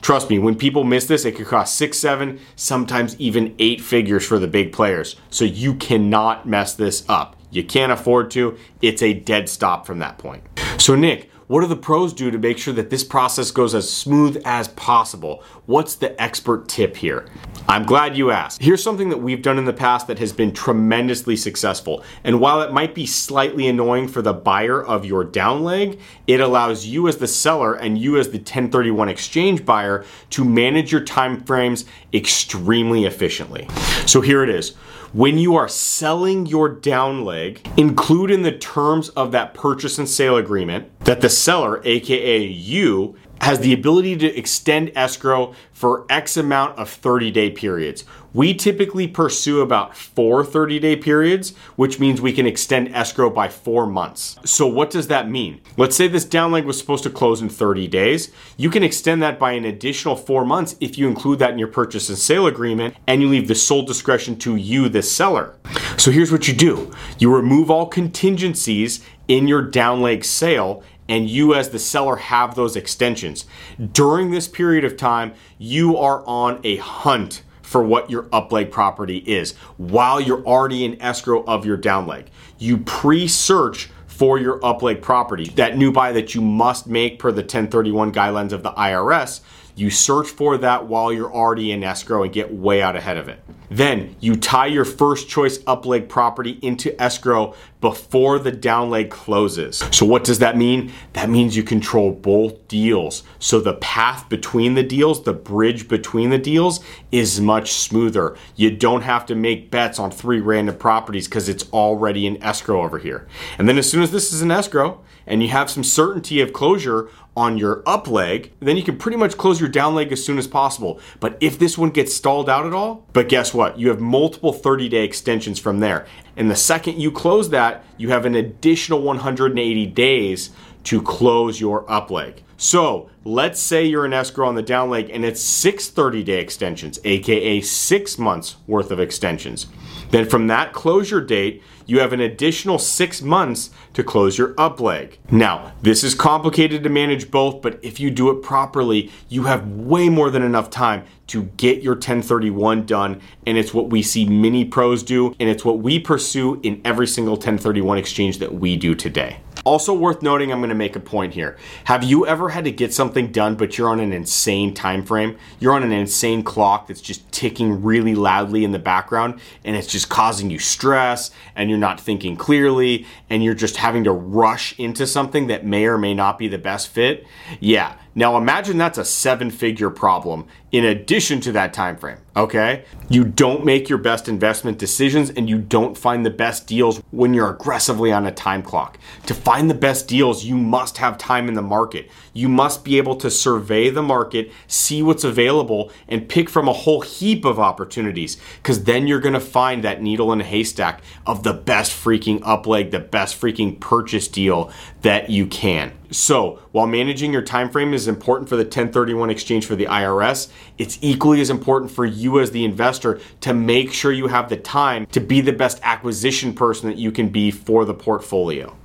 Trust 0.00 0.30
me, 0.30 0.38
when 0.38 0.54
people 0.54 0.84
miss 0.84 1.04
this, 1.04 1.26
it 1.26 1.36
could 1.36 1.46
cost 1.46 1.74
six, 1.74 1.98
seven, 1.98 2.40
sometimes 2.56 3.20
even 3.20 3.54
eight 3.58 3.82
figures 3.82 4.26
for 4.26 4.38
the 4.38 4.48
big 4.48 4.72
players. 4.72 5.16
So 5.28 5.44
you 5.44 5.74
cannot 5.74 6.48
mess 6.48 6.74
this 6.74 7.04
up. 7.08 7.36
You 7.50 7.64
can't 7.64 7.92
afford 7.92 8.30
to. 8.32 8.56
It's 8.80 9.02
a 9.02 9.14
dead 9.14 9.48
stop 9.48 9.86
from 9.86 9.98
that 9.98 10.18
point. 10.18 10.42
So, 10.78 10.94
Nick, 10.94 11.30
what 11.50 11.62
do 11.62 11.66
the 11.66 11.74
pros 11.74 12.12
do 12.12 12.30
to 12.30 12.38
make 12.38 12.58
sure 12.58 12.72
that 12.74 12.90
this 12.90 13.02
process 13.02 13.50
goes 13.50 13.74
as 13.74 13.92
smooth 13.92 14.40
as 14.44 14.68
possible? 14.68 15.42
What's 15.66 15.96
the 15.96 16.20
expert 16.22 16.68
tip 16.68 16.96
here? 16.96 17.26
I'm 17.68 17.82
glad 17.82 18.16
you 18.16 18.30
asked. 18.30 18.62
Here's 18.62 18.84
something 18.84 19.08
that 19.08 19.16
we've 19.16 19.42
done 19.42 19.58
in 19.58 19.64
the 19.64 19.72
past 19.72 20.06
that 20.06 20.20
has 20.20 20.32
been 20.32 20.52
tremendously 20.52 21.34
successful. 21.34 22.04
And 22.22 22.38
while 22.38 22.62
it 22.62 22.72
might 22.72 22.94
be 22.94 23.04
slightly 23.04 23.66
annoying 23.66 24.06
for 24.06 24.22
the 24.22 24.32
buyer 24.32 24.80
of 24.80 25.04
your 25.04 25.24
down 25.24 25.64
leg, 25.64 25.98
it 26.28 26.38
allows 26.38 26.86
you 26.86 27.08
as 27.08 27.16
the 27.16 27.26
seller 27.26 27.74
and 27.74 27.98
you 27.98 28.16
as 28.16 28.28
the 28.28 28.38
1031 28.38 29.08
exchange 29.08 29.64
buyer 29.64 30.04
to 30.30 30.44
manage 30.44 30.92
your 30.92 31.02
time 31.02 31.42
frames 31.42 31.84
extremely 32.14 33.06
efficiently. 33.06 33.66
So 34.06 34.20
here 34.20 34.44
it 34.44 34.50
is 34.50 34.76
when 35.12 35.38
you 35.38 35.56
are 35.56 35.68
selling 35.68 36.46
your 36.46 36.68
down 36.68 37.24
leg, 37.24 37.66
include 37.76 38.30
in 38.30 38.42
the 38.42 38.52
terms 38.52 39.08
of 39.10 39.32
that 39.32 39.54
purchase 39.54 39.98
and 39.98 40.08
sale 40.08 40.36
agreement 40.36 41.00
that 41.00 41.20
the 41.20 41.28
seller, 41.28 41.80
aka 41.84 42.44
you, 42.44 43.16
has 43.40 43.58
the 43.60 43.72
ability 43.72 44.16
to 44.16 44.26
extend 44.36 44.92
escrow 44.94 45.54
for 45.72 46.04
X 46.08 46.36
amount 46.36 46.78
of 46.78 46.88
30 46.88 47.30
day 47.30 47.50
periods. 47.50 48.04
We 48.32 48.54
typically 48.54 49.08
pursue 49.08 49.60
about 49.60 49.96
four 49.96 50.44
30 50.44 50.78
day 50.78 50.94
periods, 50.94 51.50
which 51.74 51.98
means 51.98 52.20
we 52.20 52.32
can 52.32 52.46
extend 52.46 52.94
escrow 52.94 53.28
by 53.28 53.48
four 53.48 53.86
months. 53.86 54.36
So, 54.44 54.68
what 54.68 54.90
does 54.90 55.08
that 55.08 55.28
mean? 55.28 55.60
Let's 55.76 55.96
say 55.96 56.06
this 56.06 56.24
down 56.24 56.52
leg 56.52 56.64
was 56.64 56.78
supposed 56.78 57.02
to 57.04 57.10
close 57.10 57.42
in 57.42 57.48
30 57.48 57.88
days. 57.88 58.30
You 58.56 58.70
can 58.70 58.84
extend 58.84 59.20
that 59.22 59.40
by 59.40 59.52
an 59.52 59.64
additional 59.64 60.14
four 60.14 60.44
months 60.44 60.76
if 60.80 60.96
you 60.96 61.08
include 61.08 61.40
that 61.40 61.50
in 61.50 61.58
your 61.58 61.68
purchase 61.68 62.08
and 62.08 62.18
sale 62.18 62.46
agreement 62.46 62.94
and 63.08 63.20
you 63.20 63.28
leave 63.28 63.48
the 63.48 63.54
sole 63.56 63.82
discretion 63.82 64.36
to 64.38 64.54
you, 64.54 64.88
the 64.88 65.02
seller. 65.02 65.56
So, 65.96 66.12
here's 66.12 66.30
what 66.30 66.46
you 66.46 66.54
do 66.54 66.92
you 67.18 67.34
remove 67.34 67.68
all 67.68 67.86
contingencies 67.86 69.04
in 69.26 69.48
your 69.48 69.62
down 69.62 70.02
leg 70.02 70.24
sale 70.24 70.84
and 71.08 71.28
you 71.28 71.52
as 71.54 71.70
the 71.70 71.78
seller 71.80 72.14
have 72.14 72.54
those 72.54 72.76
extensions. 72.76 73.44
During 73.92 74.30
this 74.30 74.46
period 74.46 74.84
of 74.84 74.96
time, 74.96 75.34
you 75.58 75.96
are 75.96 76.24
on 76.24 76.60
a 76.62 76.76
hunt 76.76 77.42
for 77.70 77.84
what 77.84 78.10
your 78.10 78.28
up 78.32 78.50
leg 78.50 78.68
property 78.68 79.18
is 79.18 79.54
while 79.76 80.20
you're 80.20 80.42
already 80.44 80.84
in 80.84 81.00
escrow 81.00 81.44
of 81.44 81.64
your 81.64 81.76
down 81.76 82.04
leg. 82.04 82.26
You 82.58 82.78
pre-search 82.78 83.88
for 84.08 84.40
your 84.40 84.62
up 84.66 84.82
leg 84.82 85.00
property, 85.00 85.44
that 85.50 85.78
new 85.78 85.92
buy 85.92 86.10
that 86.10 86.34
you 86.34 86.40
must 86.40 86.88
make 86.88 87.20
per 87.20 87.30
the 87.30 87.42
1031 87.42 88.12
guidelines 88.12 88.50
of 88.50 88.64
the 88.64 88.72
IRS 88.72 89.40
you 89.76 89.90
search 89.90 90.28
for 90.28 90.58
that 90.58 90.86
while 90.86 91.12
you're 91.12 91.32
already 91.32 91.72
in 91.72 91.82
escrow 91.82 92.22
and 92.22 92.32
get 92.32 92.52
way 92.52 92.82
out 92.82 92.96
ahead 92.96 93.16
of 93.16 93.28
it. 93.28 93.42
Then 93.70 94.16
you 94.18 94.34
tie 94.34 94.66
your 94.66 94.84
first 94.84 95.28
choice 95.28 95.60
up 95.64 95.86
leg 95.86 96.08
property 96.08 96.58
into 96.60 97.00
escrow 97.00 97.54
before 97.80 98.40
the 98.40 98.50
down 98.50 98.90
leg 98.90 99.10
closes. 99.10 99.84
So, 99.92 100.04
what 100.04 100.24
does 100.24 100.40
that 100.40 100.56
mean? 100.56 100.92
That 101.12 101.30
means 101.30 101.56
you 101.56 101.62
control 101.62 102.10
both 102.10 102.66
deals. 102.66 103.22
So, 103.38 103.60
the 103.60 103.74
path 103.74 104.28
between 104.28 104.74
the 104.74 104.82
deals, 104.82 105.22
the 105.22 105.32
bridge 105.32 105.86
between 105.86 106.30
the 106.30 106.38
deals, 106.38 106.80
is 107.12 107.40
much 107.40 107.72
smoother. 107.72 108.36
You 108.56 108.72
don't 108.72 109.02
have 109.02 109.24
to 109.26 109.36
make 109.36 109.70
bets 109.70 110.00
on 110.00 110.10
three 110.10 110.40
random 110.40 110.76
properties 110.76 111.28
because 111.28 111.48
it's 111.48 111.70
already 111.72 112.26
in 112.26 112.42
escrow 112.42 112.82
over 112.82 112.98
here. 112.98 113.28
And 113.56 113.68
then, 113.68 113.78
as 113.78 113.88
soon 113.88 114.02
as 114.02 114.10
this 114.10 114.32
is 114.32 114.42
in 114.42 114.50
escrow 114.50 115.00
and 115.26 115.42
you 115.42 115.48
have 115.48 115.70
some 115.70 115.84
certainty 115.84 116.40
of 116.40 116.52
closure 116.52 117.08
on 117.40 117.56
your 117.56 117.82
up 117.86 118.06
leg, 118.06 118.52
then 118.60 118.76
you 118.76 118.82
can 118.82 118.98
pretty 118.98 119.16
much 119.16 119.38
close 119.38 119.58
your 119.58 119.68
down 119.70 119.94
leg 119.94 120.12
as 120.12 120.22
soon 120.22 120.36
as 120.36 120.46
possible. 120.46 121.00
But 121.20 121.38
if 121.40 121.58
this 121.58 121.78
one 121.78 121.88
gets 121.88 122.14
stalled 122.14 122.50
out 122.50 122.66
at 122.66 122.74
all, 122.74 123.06
but 123.14 123.30
guess 123.30 123.54
what? 123.54 123.78
You 123.78 123.88
have 123.88 123.98
multiple 123.98 124.52
30 124.52 124.90
day 124.90 125.04
extensions 125.04 125.58
from 125.58 125.80
there. 125.80 126.06
And 126.36 126.50
the 126.50 126.56
second 126.56 127.00
you 127.00 127.10
close 127.10 127.48
that, 127.48 127.82
you 127.96 128.10
have 128.10 128.26
an 128.26 128.34
additional 128.34 129.00
180 129.00 129.86
days 129.86 130.50
to 130.84 131.00
close 131.00 131.62
your 131.62 131.90
up 131.90 132.10
leg. 132.10 132.42
So 132.58 133.08
let's 133.24 133.58
say 133.58 133.86
you're 133.86 134.04
an 134.04 134.12
escrow 134.12 134.46
on 134.46 134.54
the 134.54 134.62
down 134.62 134.90
leg 134.90 135.08
and 135.08 135.24
it's 135.24 135.40
six 135.40 135.88
30 135.88 136.22
day 136.22 136.40
extensions, 136.40 136.98
aka 137.04 137.62
six 137.62 138.18
months 138.18 138.56
worth 138.66 138.90
of 138.90 139.00
extensions. 139.00 139.66
Then 140.10 140.28
from 140.28 140.46
that 140.48 140.72
closure 140.72 141.20
date, 141.20 141.62
you 141.86 142.00
have 142.00 142.12
an 142.12 142.20
additional 142.20 142.78
six 142.78 143.20
months 143.20 143.70
to 143.94 144.04
close 144.04 144.38
your 144.38 144.54
up 144.56 144.80
leg. 144.80 145.18
Now, 145.30 145.72
this 145.82 146.04
is 146.04 146.14
complicated 146.14 146.84
to 146.84 146.88
manage 146.88 147.30
both, 147.30 147.62
but 147.62 147.80
if 147.82 147.98
you 147.98 148.10
do 148.10 148.30
it 148.30 148.42
properly, 148.42 149.10
you 149.28 149.44
have 149.44 149.66
way 149.66 150.08
more 150.08 150.30
than 150.30 150.42
enough 150.42 150.70
time 150.70 151.04
to 151.28 151.44
get 151.56 151.82
your 151.82 151.94
1031 151.94 152.86
done. 152.86 153.20
And 153.46 153.58
it's 153.58 153.74
what 153.74 153.90
we 153.90 154.02
see 154.02 154.24
many 154.28 154.64
pros 154.64 155.02
do, 155.02 155.34
and 155.40 155.48
it's 155.48 155.64
what 155.64 155.78
we 155.78 155.98
pursue 155.98 156.60
in 156.62 156.80
every 156.84 157.06
single 157.06 157.34
1031 157.34 157.98
exchange 157.98 158.38
that 158.38 158.54
we 158.54 158.76
do 158.76 158.94
today. 158.94 159.40
Also 159.64 159.92
worth 159.92 160.22
noting, 160.22 160.52
I'm 160.52 160.60
going 160.60 160.70
to 160.70 160.74
make 160.74 160.96
a 160.96 161.00
point 161.00 161.34
here. 161.34 161.56
Have 161.84 162.02
you 162.02 162.26
ever 162.26 162.48
had 162.48 162.64
to 162.64 162.72
get 162.72 162.94
something 162.94 163.30
done 163.30 163.56
but 163.56 163.76
you're 163.76 163.88
on 163.88 164.00
an 164.00 164.12
insane 164.12 164.72
time 164.72 165.04
frame? 165.04 165.36
You're 165.58 165.74
on 165.74 165.82
an 165.82 165.92
insane 165.92 166.42
clock 166.42 166.86
that's 166.86 167.00
just 167.00 167.30
ticking 167.30 167.82
really 167.82 168.14
loudly 168.14 168.64
in 168.64 168.72
the 168.72 168.78
background 168.78 169.40
and 169.64 169.76
it's 169.76 169.86
just 169.86 170.08
causing 170.08 170.50
you 170.50 170.58
stress 170.58 171.30
and 171.54 171.68
you're 171.68 171.78
not 171.78 172.00
thinking 172.00 172.36
clearly 172.36 173.06
and 173.28 173.44
you're 173.44 173.54
just 173.54 173.76
having 173.76 174.04
to 174.04 174.12
rush 174.12 174.78
into 174.78 175.06
something 175.06 175.48
that 175.48 175.64
may 175.64 175.84
or 175.86 175.98
may 175.98 176.14
not 176.14 176.38
be 176.38 176.48
the 176.48 176.58
best 176.58 176.88
fit? 176.88 177.26
Yeah, 177.60 177.96
now 178.14 178.36
imagine 178.36 178.76
that's 178.76 178.98
a 178.98 179.04
seven-figure 179.04 179.90
problem 179.90 180.46
in 180.72 180.84
addition 180.84 181.40
to 181.40 181.52
that 181.52 181.72
time 181.72 181.96
frame, 181.96 182.18
okay? 182.36 182.84
You 183.08 183.24
don't 183.24 183.64
make 183.64 183.88
your 183.88 183.98
best 183.98 184.28
investment 184.28 184.78
decisions 184.78 185.30
and 185.30 185.48
you 185.48 185.58
don't 185.58 185.96
find 185.96 186.26
the 186.26 186.30
best 186.30 186.66
deals 186.66 187.02
when 187.10 187.34
you're 187.34 187.50
aggressively 187.50 188.12
on 188.12 188.26
a 188.26 188.32
time 188.32 188.62
clock. 188.62 188.98
To 189.26 189.34
find 189.34 189.70
the 189.70 189.74
best 189.74 190.08
deals, 190.08 190.44
you 190.44 190.56
must 190.56 190.98
have 190.98 191.18
time 191.18 191.48
in 191.48 191.54
the 191.54 191.62
market. 191.62 192.10
You 192.32 192.48
must 192.48 192.84
be 192.84 192.98
able 192.98 193.16
to 193.16 193.30
survey 193.30 193.90
the 193.90 194.02
market, 194.02 194.50
see 194.66 195.02
what's 195.02 195.24
available 195.24 195.92
and 196.08 196.28
pick 196.28 196.48
from 196.48 196.68
a 196.68 196.72
whole 196.72 197.02
heap 197.02 197.44
of 197.44 197.60
opportunities 197.60 198.38
cuz 198.62 198.84
then 198.84 199.06
you're 199.06 199.20
going 199.20 199.34
to 199.34 199.40
find 199.40 199.84
that 199.84 200.02
needle 200.02 200.32
in 200.32 200.40
a 200.40 200.44
haystack 200.44 201.02
of 201.26 201.42
the 201.42 201.52
best 201.52 201.92
freaking 201.92 202.40
upleg, 202.40 202.90
the 202.90 202.98
best 202.98 203.40
freaking 203.40 203.78
purchase 203.78 204.26
deal 204.28 204.70
that 205.02 205.30
you 205.30 205.46
can. 205.46 205.92
So, 206.10 206.58
while 206.72 206.88
managing 206.88 207.32
your 207.32 207.42
time 207.42 207.70
frame 207.70 207.94
is 207.94 208.08
important 208.08 208.48
for 208.48 208.56
the 208.56 208.64
1031 208.64 209.30
exchange 209.30 209.66
for 209.66 209.76
the 209.76 209.84
IRS, 209.84 210.50
it's 210.76 210.98
equally 211.00 211.40
as 211.40 211.50
important 211.50 211.92
for 211.92 212.04
you 212.04 212.40
as 212.40 212.50
the 212.50 212.64
investor 212.64 213.20
to 213.42 213.54
make 213.54 213.92
sure 213.92 214.10
you 214.10 214.26
have 214.26 214.48
the 214.48 214.56
time 214.56 215.06
to 215.06 215.20
be 215.20 215.40
the 215.40 215.52
best 215.52 215.78
acquisition 215.84 216.52
person 216.52 216.88
that 216.88 216.98
you 216.98 217.12
can 217.12 217.28
be 217.28 217.52
for 217.52 217.84
the 217.84 217.94
portfolio. 217.94 218.76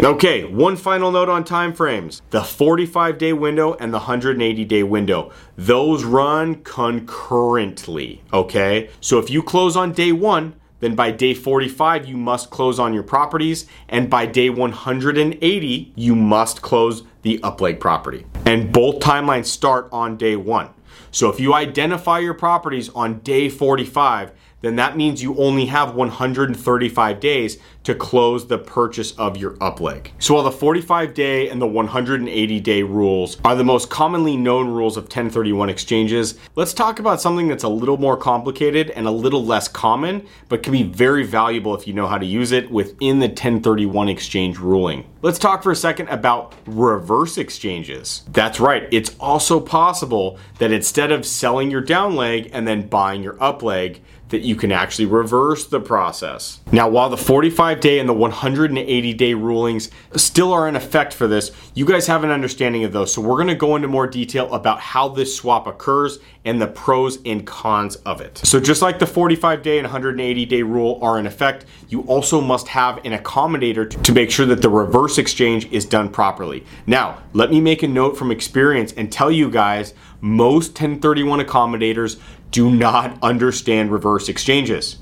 Okay, 0.00 0.44
one 0.44 0.76
final 0.76 1.12
note 1.12 1.28
on 1.28 1.44
time 1.44 1.72
frames. 1.72 2.20
The 2.30 2.42
45 2.42 3.16
day 3.16 3.32
window 3.32 3.74
and 3.74 3.92
the 3.92 3.98
180 3.98 4.64
day 4.64 4.82
window. 4.82 5.30
Those 5.56 6.04
run 6.04 6.56
concurrently, 6.64 8.20
okay? 8.32 8.90
So 9.00 9.18
if 9.20 9.30
you 9.30 9.42
close 9.42 9.76
on 9.76 9.92
day 9.92 10.10
1, 10.10 10.54
then 10.84 10.94
by 10.94 11.10
day 11.10 11.34
45 11.34 12.06
you 12.06 12.16
must 12.16 12.50
close 12.50 12.78
on 12.78 12.92
your 12.92 13.02
properties. 13.02 13.66
And 13.88 14.10
by 14.10 14.26
day 14.26 14.50
180 14.50 15.92
you 15.96 16.14
must 16.14 16.62
close 16.62 17.02
the 17.22 17.38
upleg 17.38 17.80
property. 17.80 18.26
And 18.44 18.72
both 18.72 19.00
timelines 19.00 19.46
start 19.46 19.88
on 19.90 20.16
day 20.16 20.36
1 20.36 20.70
so 21.10 21.30
if 21.30 21.38
you 21.38 21.54
identify 21.54 22.18
your 22.18 22.34
properties 22.34 22.88
on 22.88 23.20
day 23.20 23.48
45 23.48 24.32
then 24.64 24.76
that 24.76 24.96
means 24.96 25.22
you 25.22 25.36
only 25.36 25.66
have 25.66 25.94
135 25.94 27.20
days 27.20 27.58
to 27.84 27.94
close 27.94 28.46
the 28.46 28.58
purchase 28.58 29.12
of 29.12 29.36
your 29.36 29.52
upleg. 29.54 30.10
So 30.18 30.34
while 30.34 30.42
the 30.42 30.50
45 30.50 31.14
day 31.14 31.50
and 31.50 31.60
the 31.60 31.66
180 31.66 32.60
day 32.60 32.82
rules 32.82 33.36
are 33.44 33.54
the 33.54 33.64
most 33.64 33.90
commonly 33.90 34.36
known 34.36 34.68
rules 34.68 34.96
of 34.96 35.04
1031 35.04 35.68
exchanges, 35.68 36.38
let's 36.56 36.72
talk 36.72 36.98
about 36.98 37.20
something 37.20 37.46
that's 37.46 37.64
a 37.64 37.68
little 37.68 37.98
more 37.98 38.16
complicated 38.16 38.90
and 38.90 39.06
a 39.06 39.10
little 39.10 39.44
less 39.44 39.68
common, 39.68 40.26
but 40.48 40.62
can 40.62 40.72
be 40.72 40.82
very 40.82 41.24
valuable 41.24 41.74
if 41.74 41.86
you 41.86 41.92
know 41.92 42.06
how 42.06 42.18
to 42.18 42.26
use 42.26 42.52
it 42.52 42.70
within 42.70 43.18
the 43.18 43.28
1031 43.28 44.08
exchange 44.08 44.58
ruling. 44.58 45.04
Let's 45.20 45.38
talk 45.38 45.62
for 45.62 45.72
a 45.72 45.76
second 45.76 46.08
about 46.08 46.54
reverse 46.66 47.38
exchanges. 47.38 48.24
That's 48.32 48.60
right, 48.60 48.88
it's 48.90 49.14
also 49.20 49.60
possible 49.60 50.38
that 50.58 50.72
instead 50.72 51.12
of 51.12 51.26
selling 51.26 51.70
your 51.70 51.80
down 51.80 52.16
leg 52.16 52.50
and 52.52 52.66
then 52.66 52.88
buying 52.88 53.22
your 53.22 53.42
up 53.42 53.62
leg, 53.62 54.02
that 54.34 54.42
you 54.42 54.56
can 54.56 54.72
actually 54.72 55.06
reverse 55.06 55.64
the 55.64 55.78
process. 55.78 56.58
Now, 56.72 56.88
while 56.88 57.08
the 57.08 57.16
45 57.16 57.78
day 57.78 58.00
and 58.00 58.08
the 58.08 58.12
180 58.12 59.14
day 59.14 59.32
rulings 59.32 59.90
still 60.16 60.52
are 60.52 60.68
in 60.68 60.74
effect 60.74 61.14
for 61.14 61.28
this, 61.28 61.52
you 61.74 61.86
guys 61.86 62.08
have 62.08 62.24
an 62.24 62.30
understanding 62.30 62.82
of 62.82 62.92
those. 62.92 63.14
So, 63.14 63.22
we're 63.22 63.38
gonna 63.38 63.54
go 63.54 63.76
into 63.76 63.86
more 63.86 64.08
detail 64.08 64.52
about 64.52 64.80
how 64.80 65.08
this 65.08 65.36
swap 65.36 65.68
occurs 65.68 66.18
and 66.44 66.60
the 66.60 66.66
pros 66.66 67.20
and 67.24 67.46
cons 67.46 67.94
of 67.96 68.20
it. 68.20 68.38
So, 68.38 68.58
just 68.58 68.82
like 68.82 68.98
the 68.98 69.06
45 69.06 69.62
day 69.62 69.78
and 69.78 69.84
180 69.84 70.46
day 70.46 70.62
rule 70.62 70.98
are 71.00 71.16
in 71.20 71.26
effect, 71.26 71.64
you 71.88 72.00
also 72.02 72.40
must 72.40 72.66
have 72.68 72.98
an 73.04 73.16
accommodator 73.16 74.02
to 74.02 74.12
make 74.12 74.32
sure 74.32 74.46
that 74.46 74.62
the 74.62 74.68
reverse 74.68 75.16
exchange 75.16 75.70
is 75.70 75.86
done 75.86 76.08
properly. 76.08 76.64
Now, 76.88 77.22
let 77.34 77.50
me 77.50 77.60
make 77.60 77.84
a 77.84 77.88
note 77.88 78.16
from 78.16 78.32
experience 78.32 78.92
and 78.96 79.12
tell 79.12 79.30
you 79.30 79.48
guys 79.48 79.94
most 80.20 80.70
1031 80.70 81.40
accommodators 81.40 82.18
do 82.54 82.70
not 82.70 83.18
understand 83.20 83.90
reverse 83.90 84.28
exchanges. 84.28 84.98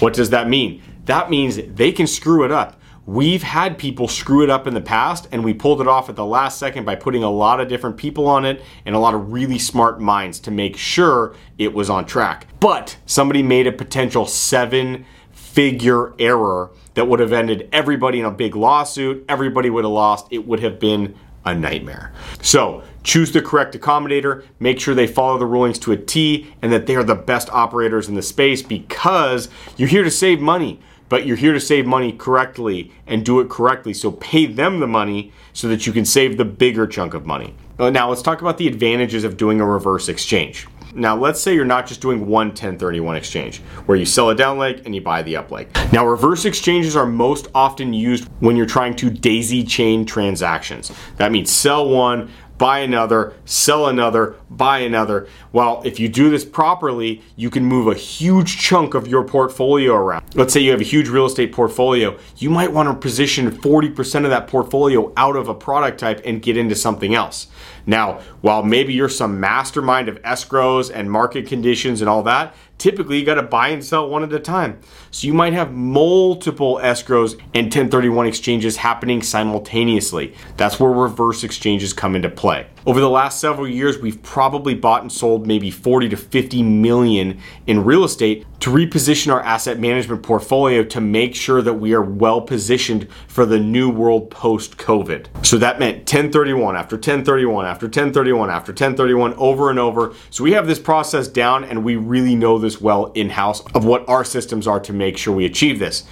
What 0.00 0.12
does 0.12 0.30
that 0.30 0.48
mean? 0.48 0.82
That 1.04 1.30
means 1.30 1.56
they 1.56 1.92
can 1.92 2.08
screw 2.08 2.44
it 2.44 2.50
up. 2.50 2.80
We've 3.06 3.44
had 3.44 3.78
people 3.78 4.08
screw 4.08 4.42
it 4.42 4.50
up 4.50 4.66
in 4.66 4.74
the 4.74 4.80
past, 4.80 5.28
and 5.30 5.44
we 5.44 5.54
pulled 5.54 5.80
it 5.80 5.86
off 5.86 6.08
at 6.08 6.16
the 6.16 6.24
last 6.24 6.58
second 6.58 6.84
by 6.84 6.96
putting 6.96 7.22
a 7.22 7.30
lot 7.30 7.60
of 7.60 7.68
different 7.68 7.96
people 7.96 8.26
on 8.26 8.44
it 8.44 8.60
and 8.84 8.96
a 8.96 8.98
lot 8.98 9.14
of 9.14 9.32
really 9.32 9.60
smart 9.60 10.00
minds 10.00 10.40
to 10.40 10.50
make 10.50 10.76
sure 10.76 11.36
it 11.58 11.72
was 11.72 11.88
on 11.88 12.06
track. 12.06 12.48
But 12.58 12.96
somebody 13.06 13.40
made 13.40 13.68
a 13.68 13.72
potential 13.72 14.26
seven 14.26 15.06
figure 15.30 16.12
error 16.18 16.72
that 16.94 17.06
would 17.06 17.20
have 17.20 17.32
ended 17.32 17.68
everybody 17.72 18.18
in 18.18 18.26
a 18.26 18.32
big 18.32 18.56
lawsuit. 18.56 19.24
Everybody 19.28 19.70
would 19.70 19.84
have 19.84 19.92
lost. 19.92 20.26
It 20.32 20.44
would 20.44 20.58
have 20.58 20.80
been 20.80 21.14
a 21.46 21.54
nightmare. 21.54 22.12
So 22.42 22.82
choose 23.02 23.32
the 23.32 23.40
correct 23.40 23.74
accommodator, 23.74 24.44
make 24.60 24.80
sure 24.80 24.94
they 24.94 25.06
follow 25.06 25.38
the 25.38 25.46
rulings 25.46 25.78
to 25.78 25.92
a 25.92 25.96
T, 25.96 26.52
and 26.60 26.72
that 26.72 26.86
they 26.86 26.96
are 26.96 27.04
the 27.04 27.14
best 27.14 27.48
operators 27.50 28.08
in 28.08 28.16
the 28.16 28.22
space 28.22 28.62
because 28.62 29.48
you're 29.76 29.88
here 29.88 30.04
to 30.04 30.10
save 30.10 30.40
money. 30.40 30.80
But 31.08 31.24
you're 31.24 31.36
here 31.36 31.52
to 31.52 31.60
save 31.60 31.86
money 31.86 32.10
correctly 32.10 32.90
and 33.06 33.24
do 33.24 33.38
it 33.38 33.48
correctly. 33.48 33.94
So 33.94 34.10
pay 34.10 34.46
them 34.46 34.80
the 34.80 34.88
money 34.88 35.32
so 35.52 35.68
that 35.68 35.86
you 35.86 35.92
can 35.92 36.04
save 36.04 36.36
the 36.36 36.44
bigger 36.44 36.84
chunk 36.84 37.14
of 37.14 37.24
money. 37.24 37.54
Now, 37.78 38.08
let's 38.08 38.22
talk 38.22 38.40
about 38.40 38.58
the 38.58 38.66
advantages 38.66 39.22
of 39.22 39.36
doing 39.36 39.60
a 39.60 39.64
reverse 39.64 40.08
exchange. 40.08 40.66
Now, 40.96 41.14
let's 41.14 41.42
say 41.42 41.54
you're 41.54 41.66
not 41.66 41.86
just 41.86 42.00
doing 42.00 42.26
one 42.26 42.48
1031 42.48 43.16
exchange, 43.16 43.58
where 43.84 43.98
you 43.98 44.06
sell 44.06 44.30
a 44.30 44.34
down 44.34 44.56
leg 44.56 44.82
and 44.86 44.94
you 44.94 45.02
buy 45.02 45.22
the 45.22 45.36
up 45.36 45.50
leg. 45.50 45.68
Now, 45.92 46.06
reverse 46.06 46.46
exchanges 46.46 46.96
are 46.96 47.04
most 47.04 47.48
often 47.54 47.92
used 47.92 48.28
when 48.40 48.56
you're 48.56 48.64
trying 48.64 48.96
to 48.96 49.10
daisy 49.10 49.62
chain 49.62 50.06
transactions. 50.06 50.90
That 51.18 51.32
means 51.32 51.52
sell 51.52 51.86
one, 51.86 52.30
buy 52.56 52.78
another, 52.78 53.34
sell 53.44 53.88
another, 53.88 54.36
buy 54.48 54.78
another. 54.78 55.28
Well, 55.52 55.82
if 55.84 56.00
you 56.00 56.08
do 56.08 56.30
this 56.30 56.46
properly, 56.46 57.22
you 57.36 57.50
can 57.50 57.64
move 57.64 57.88
a 57.88 57.94
huge 57.94 58.58
chunk 58.58 58.94
of 58.94 59.06
your 59.06 59.24
portfolio 59.24 59.94
around. 59.94 60.24
Let's 60.34 60.54
say 60.54 60.60
you 60.60 60.70
have 60.70 60.80
a 60.80 60.84
huge 60.84 61.08
real 61.08 61.26
estate 61.26 61.52
portfolio. 61.52 62.16
You 62.38 62.48
might 62.48 62.72
want 62.72 62.88
to 62.88 62.94
position 62.94 63.50
40% 63.50 64.24
of 64.24 64.30
that 64.30 64.48
portfolio 64.48 65.12
out 65.16 65.36
of 65.36 65.48
a 65.48 65.54
product 65.54 66.00
type 66.00 66.22
and 66.24 66.40
get 66.40 66.56
into 66.56 66.74
something 66.74 67.14
else. 67.14 67.48
Now, 67.86 68.20
while 68.40 68.62
maybe 68.62 68.92
you're 68.92 69.08
some 69.08 69.38
mastermind 69.38 70.08
of 70.08 70.20
escrows 70.22 70.90
and 70.92 71.10
market 71.10 71.46
conditions 71.46 72.00
and 72.00 72.10
all 72.10 72.24
that, 72.24 72.54
typically 72.78 73.18
you 73.18 73.24
got 73.24 73.34
to 73.34 73.42
buy 73.42 73.68
and 73.68 73.84
sell 73.84 74.08
one 74.08 74.24
at 74.24 74.32
a 74.32 74.40
time. 74.40 74.80
So 75.12 75.26
you 75.26 75.34
might 75.34 75.52
have 75.52 75.72
multiple 75.72 76.80
escrows 76.82 77.34
and 77.54 77.66
1031 77.66 78.26
exchanges 78.26 78.76
happening 78.76 79.22
simultaneously. 79.22 80.34
That's 80.56 80.80
where 80.80 80.90
reverse 80.90 81.44
exchanges 81.44 81.92
come 81.92 82.16
into 82.16 82.28
play. 82.28 82.66
Over 82.86 83.00
the 83.00 83.10
last 83.10 83.40
several 83.40 83.66
years, 83.66 83.98
we've 83.98 84.22
probably 84.22 84.72
bought 84.72 85.02
and 85.02 85.10
sold 85.10 85.44
maybe 85.44 85.72
40 85.72 86.08
to 86.10 86.16
50 86.16 86.62
million 86.62 87.40
in 87.66 87.84
real 87.84 88.04
estate 88.04 88.46
to 88.60 88.70
reposition 88.70 89.32
our 89.32 89.40
asset 89.40 89.80
management 89.80 90.22
portfolio 90.22 90.84
to 90.84 91.00
make 91.00 91.34
sure 91.34 91.60
that 91.62 91.74
we 91.74 91.94
are 91.94 92.02
well 92.02 92.40
positioned 92.40 93.08
for 93.26 93.44
the 93.44 93.58
new 93.58 93.90
world 93.90 94.30
post 94.30 94.76
COVID. 94.76 95.26
So 95.44 95.58
that 95.58 95.80
meant 95.80 95.98
1031 95.98 96.76
after 96.76 96.94
1031 96.94 97.66
after 97.66 97.86
1031 97.86 98.50
after 98.50 98.70
1031 98.70 99.34
over 99.34 99.68
and 99.68 99.80
over. 99.80 100.14
So 100.30 100.44
we 100.44 100.52
have 100.52 100.68
this 100.68 100.78
process 100.78 101.26
down 101.26 101.64
and 101.64 101.82
we 101.82 101.96
really 101.96 102.36
know 102.36 102.56
this 102.56 102.80
well 102.80 103.06
in 103.16 103.30
house 103.30 103.62
of 103.74 103.84
what 103.84 104.08
our 104.08 104.22
systems 104.22 104.68
are 104.68 104.78
to 104.78 104.92
make 104.92 105.18
sure 105.18 105.34
we 105.34 105.44
achieve 105.44 105.80
this. 105.80 106.04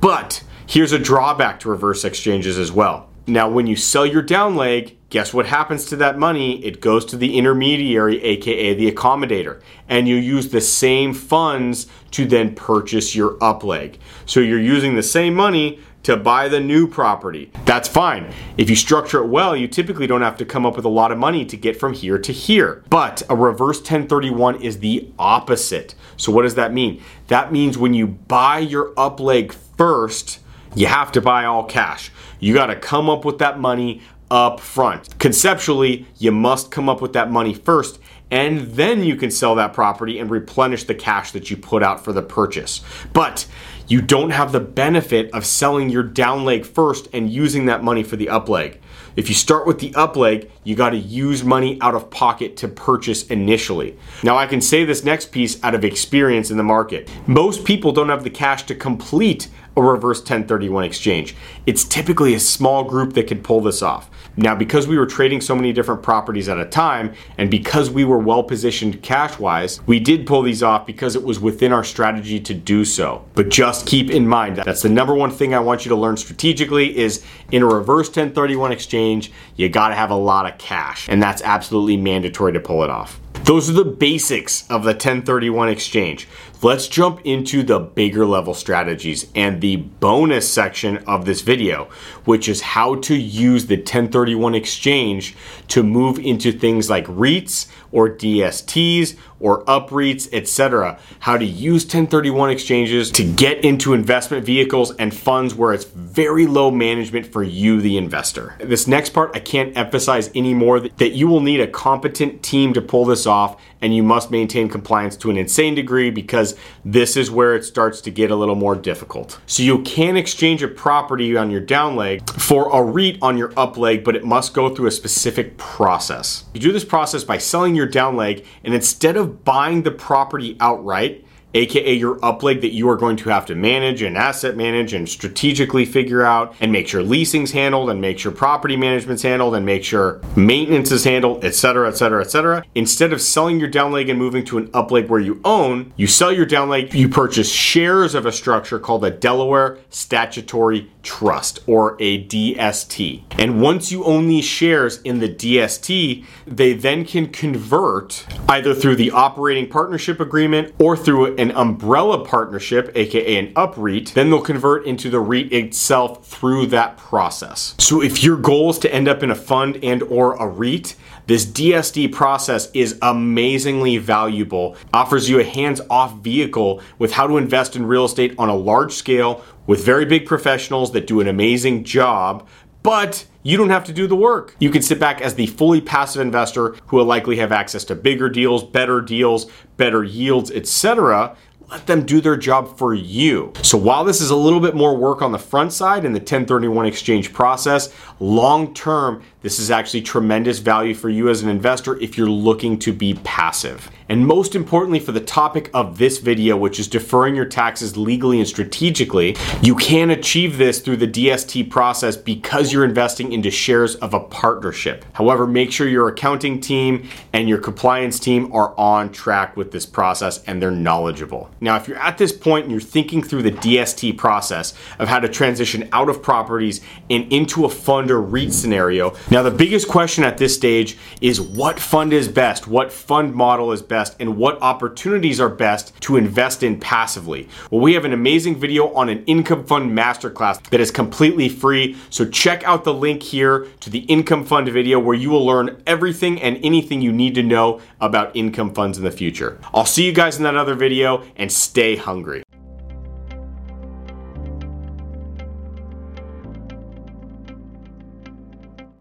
But 0.00 0.44
here's 0.64 0.92
a 0.92 0.98
drawback 1.00 1.58
to 1.60 1.70
reverse 1.70 2.04
exchanges 2.04 2.56
as 2.56 2.70
well. 2.70 3.09
Now, 3.26 3.48
when 3.48 3.66
you 3.66 3.76
sell 3.76 4.06
your 4.06 4.22
down 4.22 4.56
leg, 4.56 4.96
guess 5.10 5.34
what 5.34 5.46
happens 5.46 5.84
to 5.86 5.96
that 5.96 6.18
money? 6.18 6.64
It 6.64 6.80
goes 6.80 7.04
to 7.06 7.16
the 7.16 7.36
intermediary, 7.36 8.22
aka 8.22 8.74
the 8.74 8.90
accommodator, 8.90 9.60
and 9.88 10.08
you 10.08 10.16
use 10.16 10.48
the 10.48 10.60
same 10.60 11.12
funds 11.14 11.86
to 12.12 12.26
then 12.26 12.54
purchase 12.54 13.14
your 13.14 13.36
up 13.42 13.62
leg. 13.62 13.98
So 14.26 14.40
you're 14.40 14.60
using 14.60 14.94
the 14.94 15.02
same 15.02 15.34
money 15.34 15.80
to 16.02 16.16
buy 16.16 16.48
the 16.48 16.60
new 16.60 16.86
property. 16.86 17.52
That's 17.66 17.88
fine. 17.88 18.32
If 18.56 18.70
you 18.70 18.76
structure 18.76 19.18
it 19.18 19.26
well, 19.26 19.54
you 19.54 19.68
typically 19.68 20.06
don't 20.06 20.22
have 20.22 20.38
to 20.38 20.46
come 20.46 20.64
up 20.64 20.76
with 20.76 20.86
a 20.86 20.90
lot 20.90 21.12
of 21.12 21.18
money 21.18 21.44
to 21.44 21.56
get 21.56 21.78
from 21.78 21.92
here 21.92 22.18
to 22.18 22.32
here. 22.32 22.82
But 22.88 23.22
a 23.28 23.36
reverse 23.36 23.78
1031 23.78 24.62
is 24.62 24.78
the 24.78 25.12
opposite. 25.18 25.94
So 26.16 26.32
what 26.32 26.42
does 26.42 26.54
that 26.54 26.72
mean? 26.72 27.02
That 27.28 27.52
means 27.52 27.76
when 27.76 27.92
you 27.92 28.06
buy 28.06 28.60
your 28.60 28.94
up 28.96 29.20
leg 29.20 29.52
first, 29.52 30.40
you 30.74 30.86
have 30.86 31.12
to 31.12 31.20
buy 31.20 31.44
all 31.44 31.64
cash. 31.64 32.10
You 32.38 32.54
got 32.54 32.66
to 32.66 32.76
come 32.76 33.10
up 33.10 33.24
with 33.24 33.38
that 33.38 33.58
money 33.58 34.02
up 34.30 34.60
front. 34.60 35.18
Conceptually, 35.18 36.06
you 36.18 36.30
must 36.30 36.70
come 36.70 36.88
up 36.88 37.00
with 37.00 37.12
that 37.14 37.30
money 37.30 37.54
first 37.54 37.98
and 38.30 38.60
then 38.60 39.02
you 39.02 39.16
can 39.16 39.30
sell 39.30 39.56
that 39.56 39.72
property 39.72 40.18
and 40.18 40.30
replenish 40.30 40.84
the 40.84 40.94
cash 40.94 41.32
that 41.32 41.50
you 41.50 41.56
put 41.56 41.82
out 41.82 42.04
for 42.04 42.12
the 42.12 42.22
purchase. 42.22 42.80
But 43.12 43.46
you 43.88 44.00
don't 44.00 44.30
have 44.30 44.52
the 44.52 44.60
benefit 44.60 45.32
of 45.32 45.44
selling 45.44 45.90
your 45.90 46.04
down 46.04 46.44
leg 46.44 46.64
first 46.64 47.08
and 47.12 47.28
using 47.28 47.66
that 47.66 47.82
money 47.82 48.04
for 48.04 48.14
the 48.14 48.28
up 48.28 48.48
leg. 48.48 48.80
If 49.16 49.28
you 49.28 49.34
start 49.34 49.66
with 49.66 49.80
the 49.80 49.92
up 49.96 50.14
leg, 50.14 50.48
you 50.62 50.76
got 50.76 50.90
to 50.90 50.96
use 50.96 51.42
money 51.42 51.76
out 51.80 51.96
of 51.96 52.08
pocket 52.08 52.56
to 52.58 52.68
purchase 52.68 53.26
initially. 53.26 53.98
Now, 54.22 54.36
I 54.36 54.46
can 54.46 54.60
say 54.60 54.84
this 54.84 55.02
next 55.02 55.32
piece 55.32 55.62
out 55.64 55.74
of 55.74 55.84
experience 55.84 56.52
in 56.52 56.56
the 56.56 56.62
market. 56.62 57.10
Most 57.26 57.64
people 57.64 57.90
don't 57.90 58.10
have 58.10 58.22
the 58.22 58.30
cash 58.30 58.62
to 58.64 58.76
complete 58.76 59.48
a 59.86 59.90
reverse 59.92 60.18
1031 60.18 60.84
exchange. 60.84 61.34
It's 61.66 61.84
typically 61.84 62.34
a 62.34 62.40
small 62.40 62.84
group 62.84 63.14
that 63.14 63.26
can 63.26 63.42
pull 63.42 63.60
this 63.60 63.82
off. 63.82 64.10
Now, 64.36 64.54
because 64.54 64.86
we 64.86 64.96
were 64.96 65.06
trading 65.06 65.40
so 65.40 65.54
many 65.54 65.72
different 65.72 66.02
properties 66.02 66.48
at 66.48 66.58
a 66.58 66.64
time, 66.64 67.14
and 67.36 67.50
because 67.50 67.90
we 67.90 68.04
were 68.04 68.18
well 68.18 68.42
positioned 68.42 69.02
cash 69.02 69.38
wise, 69.38 69.84
we 69.86 70.00
did 70.00 70.26
pull 70.26 70.42
these 70.42 70.62
off 70.62 70.86
because 70.86 71.16
it 71.16 71.22
was 71.22 71.40
within 71.40 71.72
our 71.72 71.84
strategy 71.84 72.40
to 72.40 72.54
do 72.54 72.84
so. 72.84 73.24
But 73.34 73.48
just 73.48 73.86
keep 73.86 74.10
in 74.10 74.26
mind 74.26 74.56
that 74.56 74.66
that's 74.66 74.82
the 74.82 74.88
number 74.88 75.14
one 75.14 75.30
thing 75.30 75.54
I 75.54 75.60
want 75.60 75.84
you 75.84 75.90
to 75.90 75.96
learn 75.96 76.16
strategically 76.16 76.96
is 76.96 77.24
in 77.50 77.62
a 77.62 77.66
reverse 77.66 78.08
1031 78.08 78.72
exchange, 78.72 79.32
you 79.56 79.68
gotta 79.68 79.94
have 79.94 80.10
a 80.10 80.16
lot 80.16 80.50
of 80.50 80.58
cash, 80.58 81.08
and 81.08 81.22
that's 81.22 81.42
absolutely 81.42 81.96
mandatory 81.96 82.52
to 82.52 82.60
pull 82.60 82.84
it 82.84 82.90
off. 82.90 83.20
Those 83.44 83.70
are 83.70 83.72
the 83.72 83.84
basics 83.84 84.62
of 84.70 84.84
the 84.84 84.92
1031 84.92 85.70
exchange. 85.70 86.28
Let's 86.62 86.88
jump 86.88 87.22
into 87.24 87.62
the 87.62 87.78
bigger 87.78 88.26
level 88.26 88.52
strategies 88.52 89.30
and 89.34 89.62
the 89.62 89.76
bonus 89.76 90.46
section 90.46 90.98
of 91.06 91.24
this 91.24 91.40
video, 91.40 91.88
which 92.26 92.50
is 92.50 92.60
how 92.60 92.96
to 92.96 93.16
use 93.16 93.64
the 93.64 93.76
1031 93.76 94.54
exchange 94.54 95.34
to 95.68 95.82
move 95.82 96.18
into 96.18 96.52
things 96.52 96.90
like 96.90 97.06
REITs 97.06 97.66
or 97.92 98.10
DSTs 98.10 99.16
or 99.40 99.64
UPREITs, 99.64 100.28
etc. 100.34 100.98
How 101.20 101.38
to 101.38 101.46
use 101.46 101.84
1031 101.84 102.50
exchanges 102.50 103.10
to 103.12 103.24
get 103.24 103.64
into 103.64 103.94
investment 103.94 104.44
vehicles 104.44 104.94
and 104.96 105.14
funds 105.14 105.54
where 105.54 105.72
it's 105.72 105.84
very 105.84 106.46
low 106.46 106.70
management 106.70 107.26
for 107.32 107.42
you, 107.42 107.80
the 107.80 107.96
investor. 107.96 108.54
This 108.60 108.86
next 108.86 109.10
part, 109.10 109.30
I 109.34 109.40
can't 109.40 109.74
emphasize 109.78 110.30
anymore 110.34 110.80
that 110.80 111.12
you 111.12 111.26
will 111.26 111.40
need 111.40 111.60
a 111.60 111.66
competent 111.66 112.42
team 112.42 112.74
to 112.74 112.82
pull 112.82 113.06
this 113.06 113.26
off 113.26 113.58
and 113.82 113.94
you 113.94 114.02
must 114.02 114.30
maintain 114.30 114.68
compliance 114.68 115.16
to 115.16 115.30
an 115.30 115.36
insane 115.36 115.74
degree 115.74 116.10
because 116.10 116.56
this 116.84 117.16
is 117.16 117.30
where 117.30 117.54
it 117.54 117.64
starts 117.64 118.00
to 118.02 118.10
get 118.10 118.30
a 118.30 118.36
little 118.36 118.54
more 118.54 118.74
difficult. 118.74 119.38
So 119.46 119.62
you 119.62 119.82
can 119.82 120.16
exchange 120.16 120.62
a 120.62 120.68
property 120.68 121.36
on 121.36 121.50
your 121.50 121.60
down 121.60 121.96
leg 121.96 122.28
for 122.30 122.70
a 122.70 122.82
REIT 122.82 123.18
on 123.22 123.38
your 123.38 123.52
up 123.56 123.76
leg, 123.76 124.04
but 124.04 124.16
it 124.16 124.24
must 124.24 124.54
go 124.54 124.74
through 124.74 124.86
a 124.86 124.92
specific 124.92 125.56
process. 125.56 126.44
You 126.54 126.60
do 126.60 126.72
this 126.72 126.84
process 126.84 127.24
by 127.24 127.38
selling 127.38 127.74
your 127.74 127.86
down 127.86 128.16
leg 128.16 128.44
and 128.64 128.74
instead 128.74 129.16
of 129.16 129.44
buying 129.44 129.82
the 129.82 129.90
property 129.90 130.56
outright, 130.60 131.24
aka 131.54 131.92
your 131.92 132.24
up 132.24 132.42
leg 132.42 132.60
that 132.60 132.72
you 132.72 132.88
are 132.88 132.96
going 132.96 133.16
to 133.16 133.28
have 133.28 133.46
to 133.46 133.54
manage 133.54 134.02
and 134.02 134.16
asset 134.16 134.56
manage 134.56 134.92
and 134.92 135.08
strategically 135.08 135.84
figure 135.84 136.22
out 136.22 136.54
and 136.60 136.70
make 136.70 136.86
sure 136.86 137.02
leasing's 137.02 137.52
handled 137.52 137.90
and 137.90 138.00
make 138.00 138.18
sure 138.18 138.30
property 138.30 138.76
management's 138.76 139.22
handled 139.22 139.54
and 139.54 139.66
make 139.66 139.82
sure 139.84 140.20
maintenance 140.36 140.92
is 140.92 141.04
handled, 141.04 141.44
etc., 141.44 141.88
etc., 141.88 142.20
etc. 142.20 142.64
Instead 142.74 143.12
of 143.12 143.20
selling 143.20 143.58
your 143.58 143.68
down 143.68 143.92
leg 143.92 144.08
and 144.08 144.18
moving 144.18 144.44
to 144.44 144.58
an 144.58 144.70
up 144.72 144.90
leg 144.90 145.08
where 145.08 145.20
you 145.20 145.40
own, 145.44 145.92
you 145.96 146.06
sell 146.06 146.32
your 146.32 146.46
down 146.46 146.68
leg, 146.68 146.94
you 146.94 147.08
purchase 147.08 147.50
shares 147.50 148.14
of 148.14 148.26
a 148.26 148.32
structure 148.32 148.78
called 148.78 149.04
a 149.04 149.10
Delaware 149.10 149.78
Statutory 149.90 150.90
Trust 151.02 151.60
or 151.66 151.96
a 152.00 152.26
DST. 152.26 153.22
And 153.38 153.60
once 153.60 153.90
you 153.90 154.04
own 154.04 154.28
these 154.28 154.44
shares 154.44 155.00
in 155.02 155.18
the 155.20 155.28
DST, 155.28 156.24
they 156.46 156.72
then 156.74 157.04
can 157.04 157.28
convert 157.28 158.26
either 158.48 158.74
through 158.74 158.96
the 158.96 159.10
operating 159.10 159.68
partnership 159.68 160.20
agreement 160.20 160.74
or 160.78 160.96
through 160.96 161.34
an 161.40 161.50
umbrella 161.52 162.22
partnership, 162.24 162.92
aka 162.94 163.38
an 163.38 163.52
UPREIT, 163.54 164.12
then 164.12 164.28
they'll 164.28 164.42
convert 164.42 164.84
into 164.84 165.08
the 165.08 165.18
REIT 165.18 165.52
itself 165.52 166.26
through 166.26 166.66
that 166.66 166.98
process. 166.98 167.74
So 167.78 168.02
if 168.02 168.22
your 168.22 168.36
goal 168.36 168.70
is 168.70 168.78
to 168.80 168.94
end 168.94 169.08
up 169.08 169.22
in 169.22 169.30
a 169.30 169.34
fund 169.34 169.78
and 169.82 170.02
or 170.02 170.34
a 170.34 170.46
REIT, 170.46 170.96
this 171.26 171.46
DST 171.46 172.12
process 172.12 172.70
is 172.74 172.98
amazingly 173.00 173.96
valuable, 173.96 174.76
offers 174.92 175.30
you 175.30 175.40
a 175.40 175.44
hands-off 175.44 176.18
vehicle 176.18 176.82
with 176.98 177.12
how 177.12 177.26
to 177.26 177.38
invest 177.38 177.74
in 177.74 177.86
real 177.86 178.04
estate 178.04 178.34
on 178.36 178.48
a 178.48 178.54
large 178.54 178.92
scale 178.92 179.42
with 179.66 179.84
very 179.84 180.04
big 180.04 180.26
professionals 180.26 180.92
that 180.92 181.06
do 181.06 181.20
an 181.20 181.28
amazing 181.28 181.84
job, 181.84 182.46
but 182.82 183.26
you 183.42 183.56
don't 183.56 183.70
have 183.70 183.84
to 183.84 183.92
do 183.92 184.06
the 184.06 184.16
work. 184.16 184.54
You 184.58 184.70
can 184.70 184.82
sit 184.82 185.00
back 185.00 185.20
as 185.20 185.34
the 185.34 185.46
fully 185.46 185.80
passive 185.80 186.20
investor 186.20 186.76
who 186.86 186.96
will 186.96 187.04
likely 187.04 187.36
have 187.36 187.52
access 187.52 187.84
to 187.84 187.94
bigger 187.94 188.28
deals, 188.28 188.62
better 188.62 189.00
deals, 189.00 189.50
better 189.76 190.04
yields, 190.04 190.50
etc 190.50 191.36
let 191.70 191.86
them 191.86 192.04
do 192.04 192.20
their 192.20 192.36
job 192.36 192.76
for 192.76 192.94
you. 192.94 193.52
So 193.62 193.78
while 193.78 194.04
this 194.04 194.20
is 194.20 194.30
a 194.30 194.36
little 194.36 194.58
bit 194.58 194.74
more 194.74 194.96
work 194.96 195.22
on 195.22 195.30
the 195.30 195.38
front 195.38 195.72
side 195.72 196.04
in 196.04 196.12
the 196.12 196.18
1031 196.18 196.84
exchange 196.86 197.32
process, 197.32 197.94
long 198.18 198.74
term, 198.74 199.22
this 199.42 199.58
is 199.58 199.70
actually 199.70 200.02
tremendous 200.02 200.58
value 200.58 200.94
for 200.94 201.08
you 201.08 201.28
as 201.28 201.42
an 201.42 201.48
investor 201.48 201.98
if 201.98 202.18
you're 202.18 202.28
looking 202.28 202.78
to 202.80 202.92
be 202.92 203.14
passive. 203.24 203.90
And 204.10 204.26
most 204.26 204.56
importantly, 204.56 204.98
for 204.98 205.12
the 205.12 205.20
topic 205.20 205.70
of 205.72 205.96
this 205.96 206.18
video, 206.18 206.56
which 206.56 206.80
is 206.80 206.88
deferring 206.88 207.36
your 207.36 207.44
taxes 207.44 207.96
legally 207.96 208.40
and 208.40 208.48
strategically, 208.48 209.36
you 209.62 209.76
can 209.76 210.10
achieve 210.10 210.58
this 210.58 210.80
through 210.80 210.96
the 210.96 211.06
DST 211.06 211.70
process 211.70 212.16
because 212.16 212.72
you're 212.72 212.84
investing 212.84 213.32
into 213.32 213.52
shares 213.52 213.94
of 213.94 214.12
a 214.12 214.18
partnership. 214.18 215.04
However, 215.12 215.46
make 215.46 215.70
sure 215.70 215.88
your 215.88 216.08
accounting 216.08 216.60
team 216.60 217.08
and 217.32 217.48
your 217.48 217.58
compliance 217.58 218.18
team 218.18 218.52
are 218.52 218.74
on 218.76 219.12
track 219.12 219.56
with 219.56 219.70
this 219.70 219.86
process 219.86 220.42
and 220.44 220.60
they're 220.60 220.72
knowledgeable. 220.72 221.48
Now, 221.62 221.76
if 221.76 221.86
you're 221.86 221.98
at 221.98 222.16
this 222.16 222.32
point 222.32 222.64
and 222.64 222.72
you're 222.72 222.80
thinking 222.80 223.22
through 223.22 223.42
the 223.42 223.52
DST 223.52 224.16
process 224.16 224.72
of 224.98 225.08
how 225.08 225.20
to 225.20 225.28
transition 225.28 225.88
out 225.92 226.08
of 226.08 226.22
properties 226.22 226.80
and 227.10 227.30
into 227.30 227.66
a 227.66 227.68
fund 227.68 228.10
or 228.10 228.22
REIT 228.22 228.52
scenario, 228.54 229.14
now 229.30 229.42
the 229.42 229.50
biggest 229.50 229.86
question 229.86 230.24
at 230.24 230.38
this 230.38 230.54
stage 230.54 230.96
is 231.20 231.38
what 231.38 231.78
fund 231.78 232.14
is 232.14 232.28
best, 232.28 232.66
what 232.66 232.90
fund 232.90 233.34
model 233.34 233.72
is 233.72 233.82
best, 233.82 234.16
and 234.20 234.38
what 234.38 234.60
opportunities 234.62 235.38
are 235.38 235.50
best 235.50 235.92
to 236.00 236.16
invest 236.16 236.62
in 236.62 236.80
passively. 236.80 237.46
Well, 237.70 237.82
we 237.82 237.92
have 237.92 238.06
an 238.06 238.14
amazing 238.14 238.56
video 238.56 238.92
on 238.94 239.10
an 239.10 239.22
income 239.24 239.64
fund 239.64 239.96
masterclass 239.96 240.62
that 240.70 240.80
is 240.80 240.90
completely 240.90 241.50
free. 241.50 241.96
So 242.08 242.24
check 242.24 242.64
out 242.64 242.84
the 242.84 242.94
link 242.94 243.22
here 243.22 243.66
to 243.80 243.90
the 243.90 244.00
income 244.00 244.46
fund 244.46 244.68
video 244.70 244.98
where 244.98 245.16
you 245.16 245.28
will 245.28 245.44
learn 245.44 245.82
everything 245.86 246.40
and 246.40 246.58
anything 246.62 247.02
you 247.02 247.12
need 247.12 247.34
to 247.34 247.42
know 247.42 247.80
about 248.00 248.34
income 248.34 248.72
funds 248.72 248.96
in 248.96 249.04
the 249.04 249.10
future. 249.10 249.58
I'll 249.74 249.84
see 249.84 250.06
you 250.06 250.12
guys 250.12 250.38
in 250.38 250.44
that 250.44 250.56
other 250.56 250.74
video 250.74 251.22
and 251.50 251.56
stay 251.56 251.96
hungry. 251.96 252.44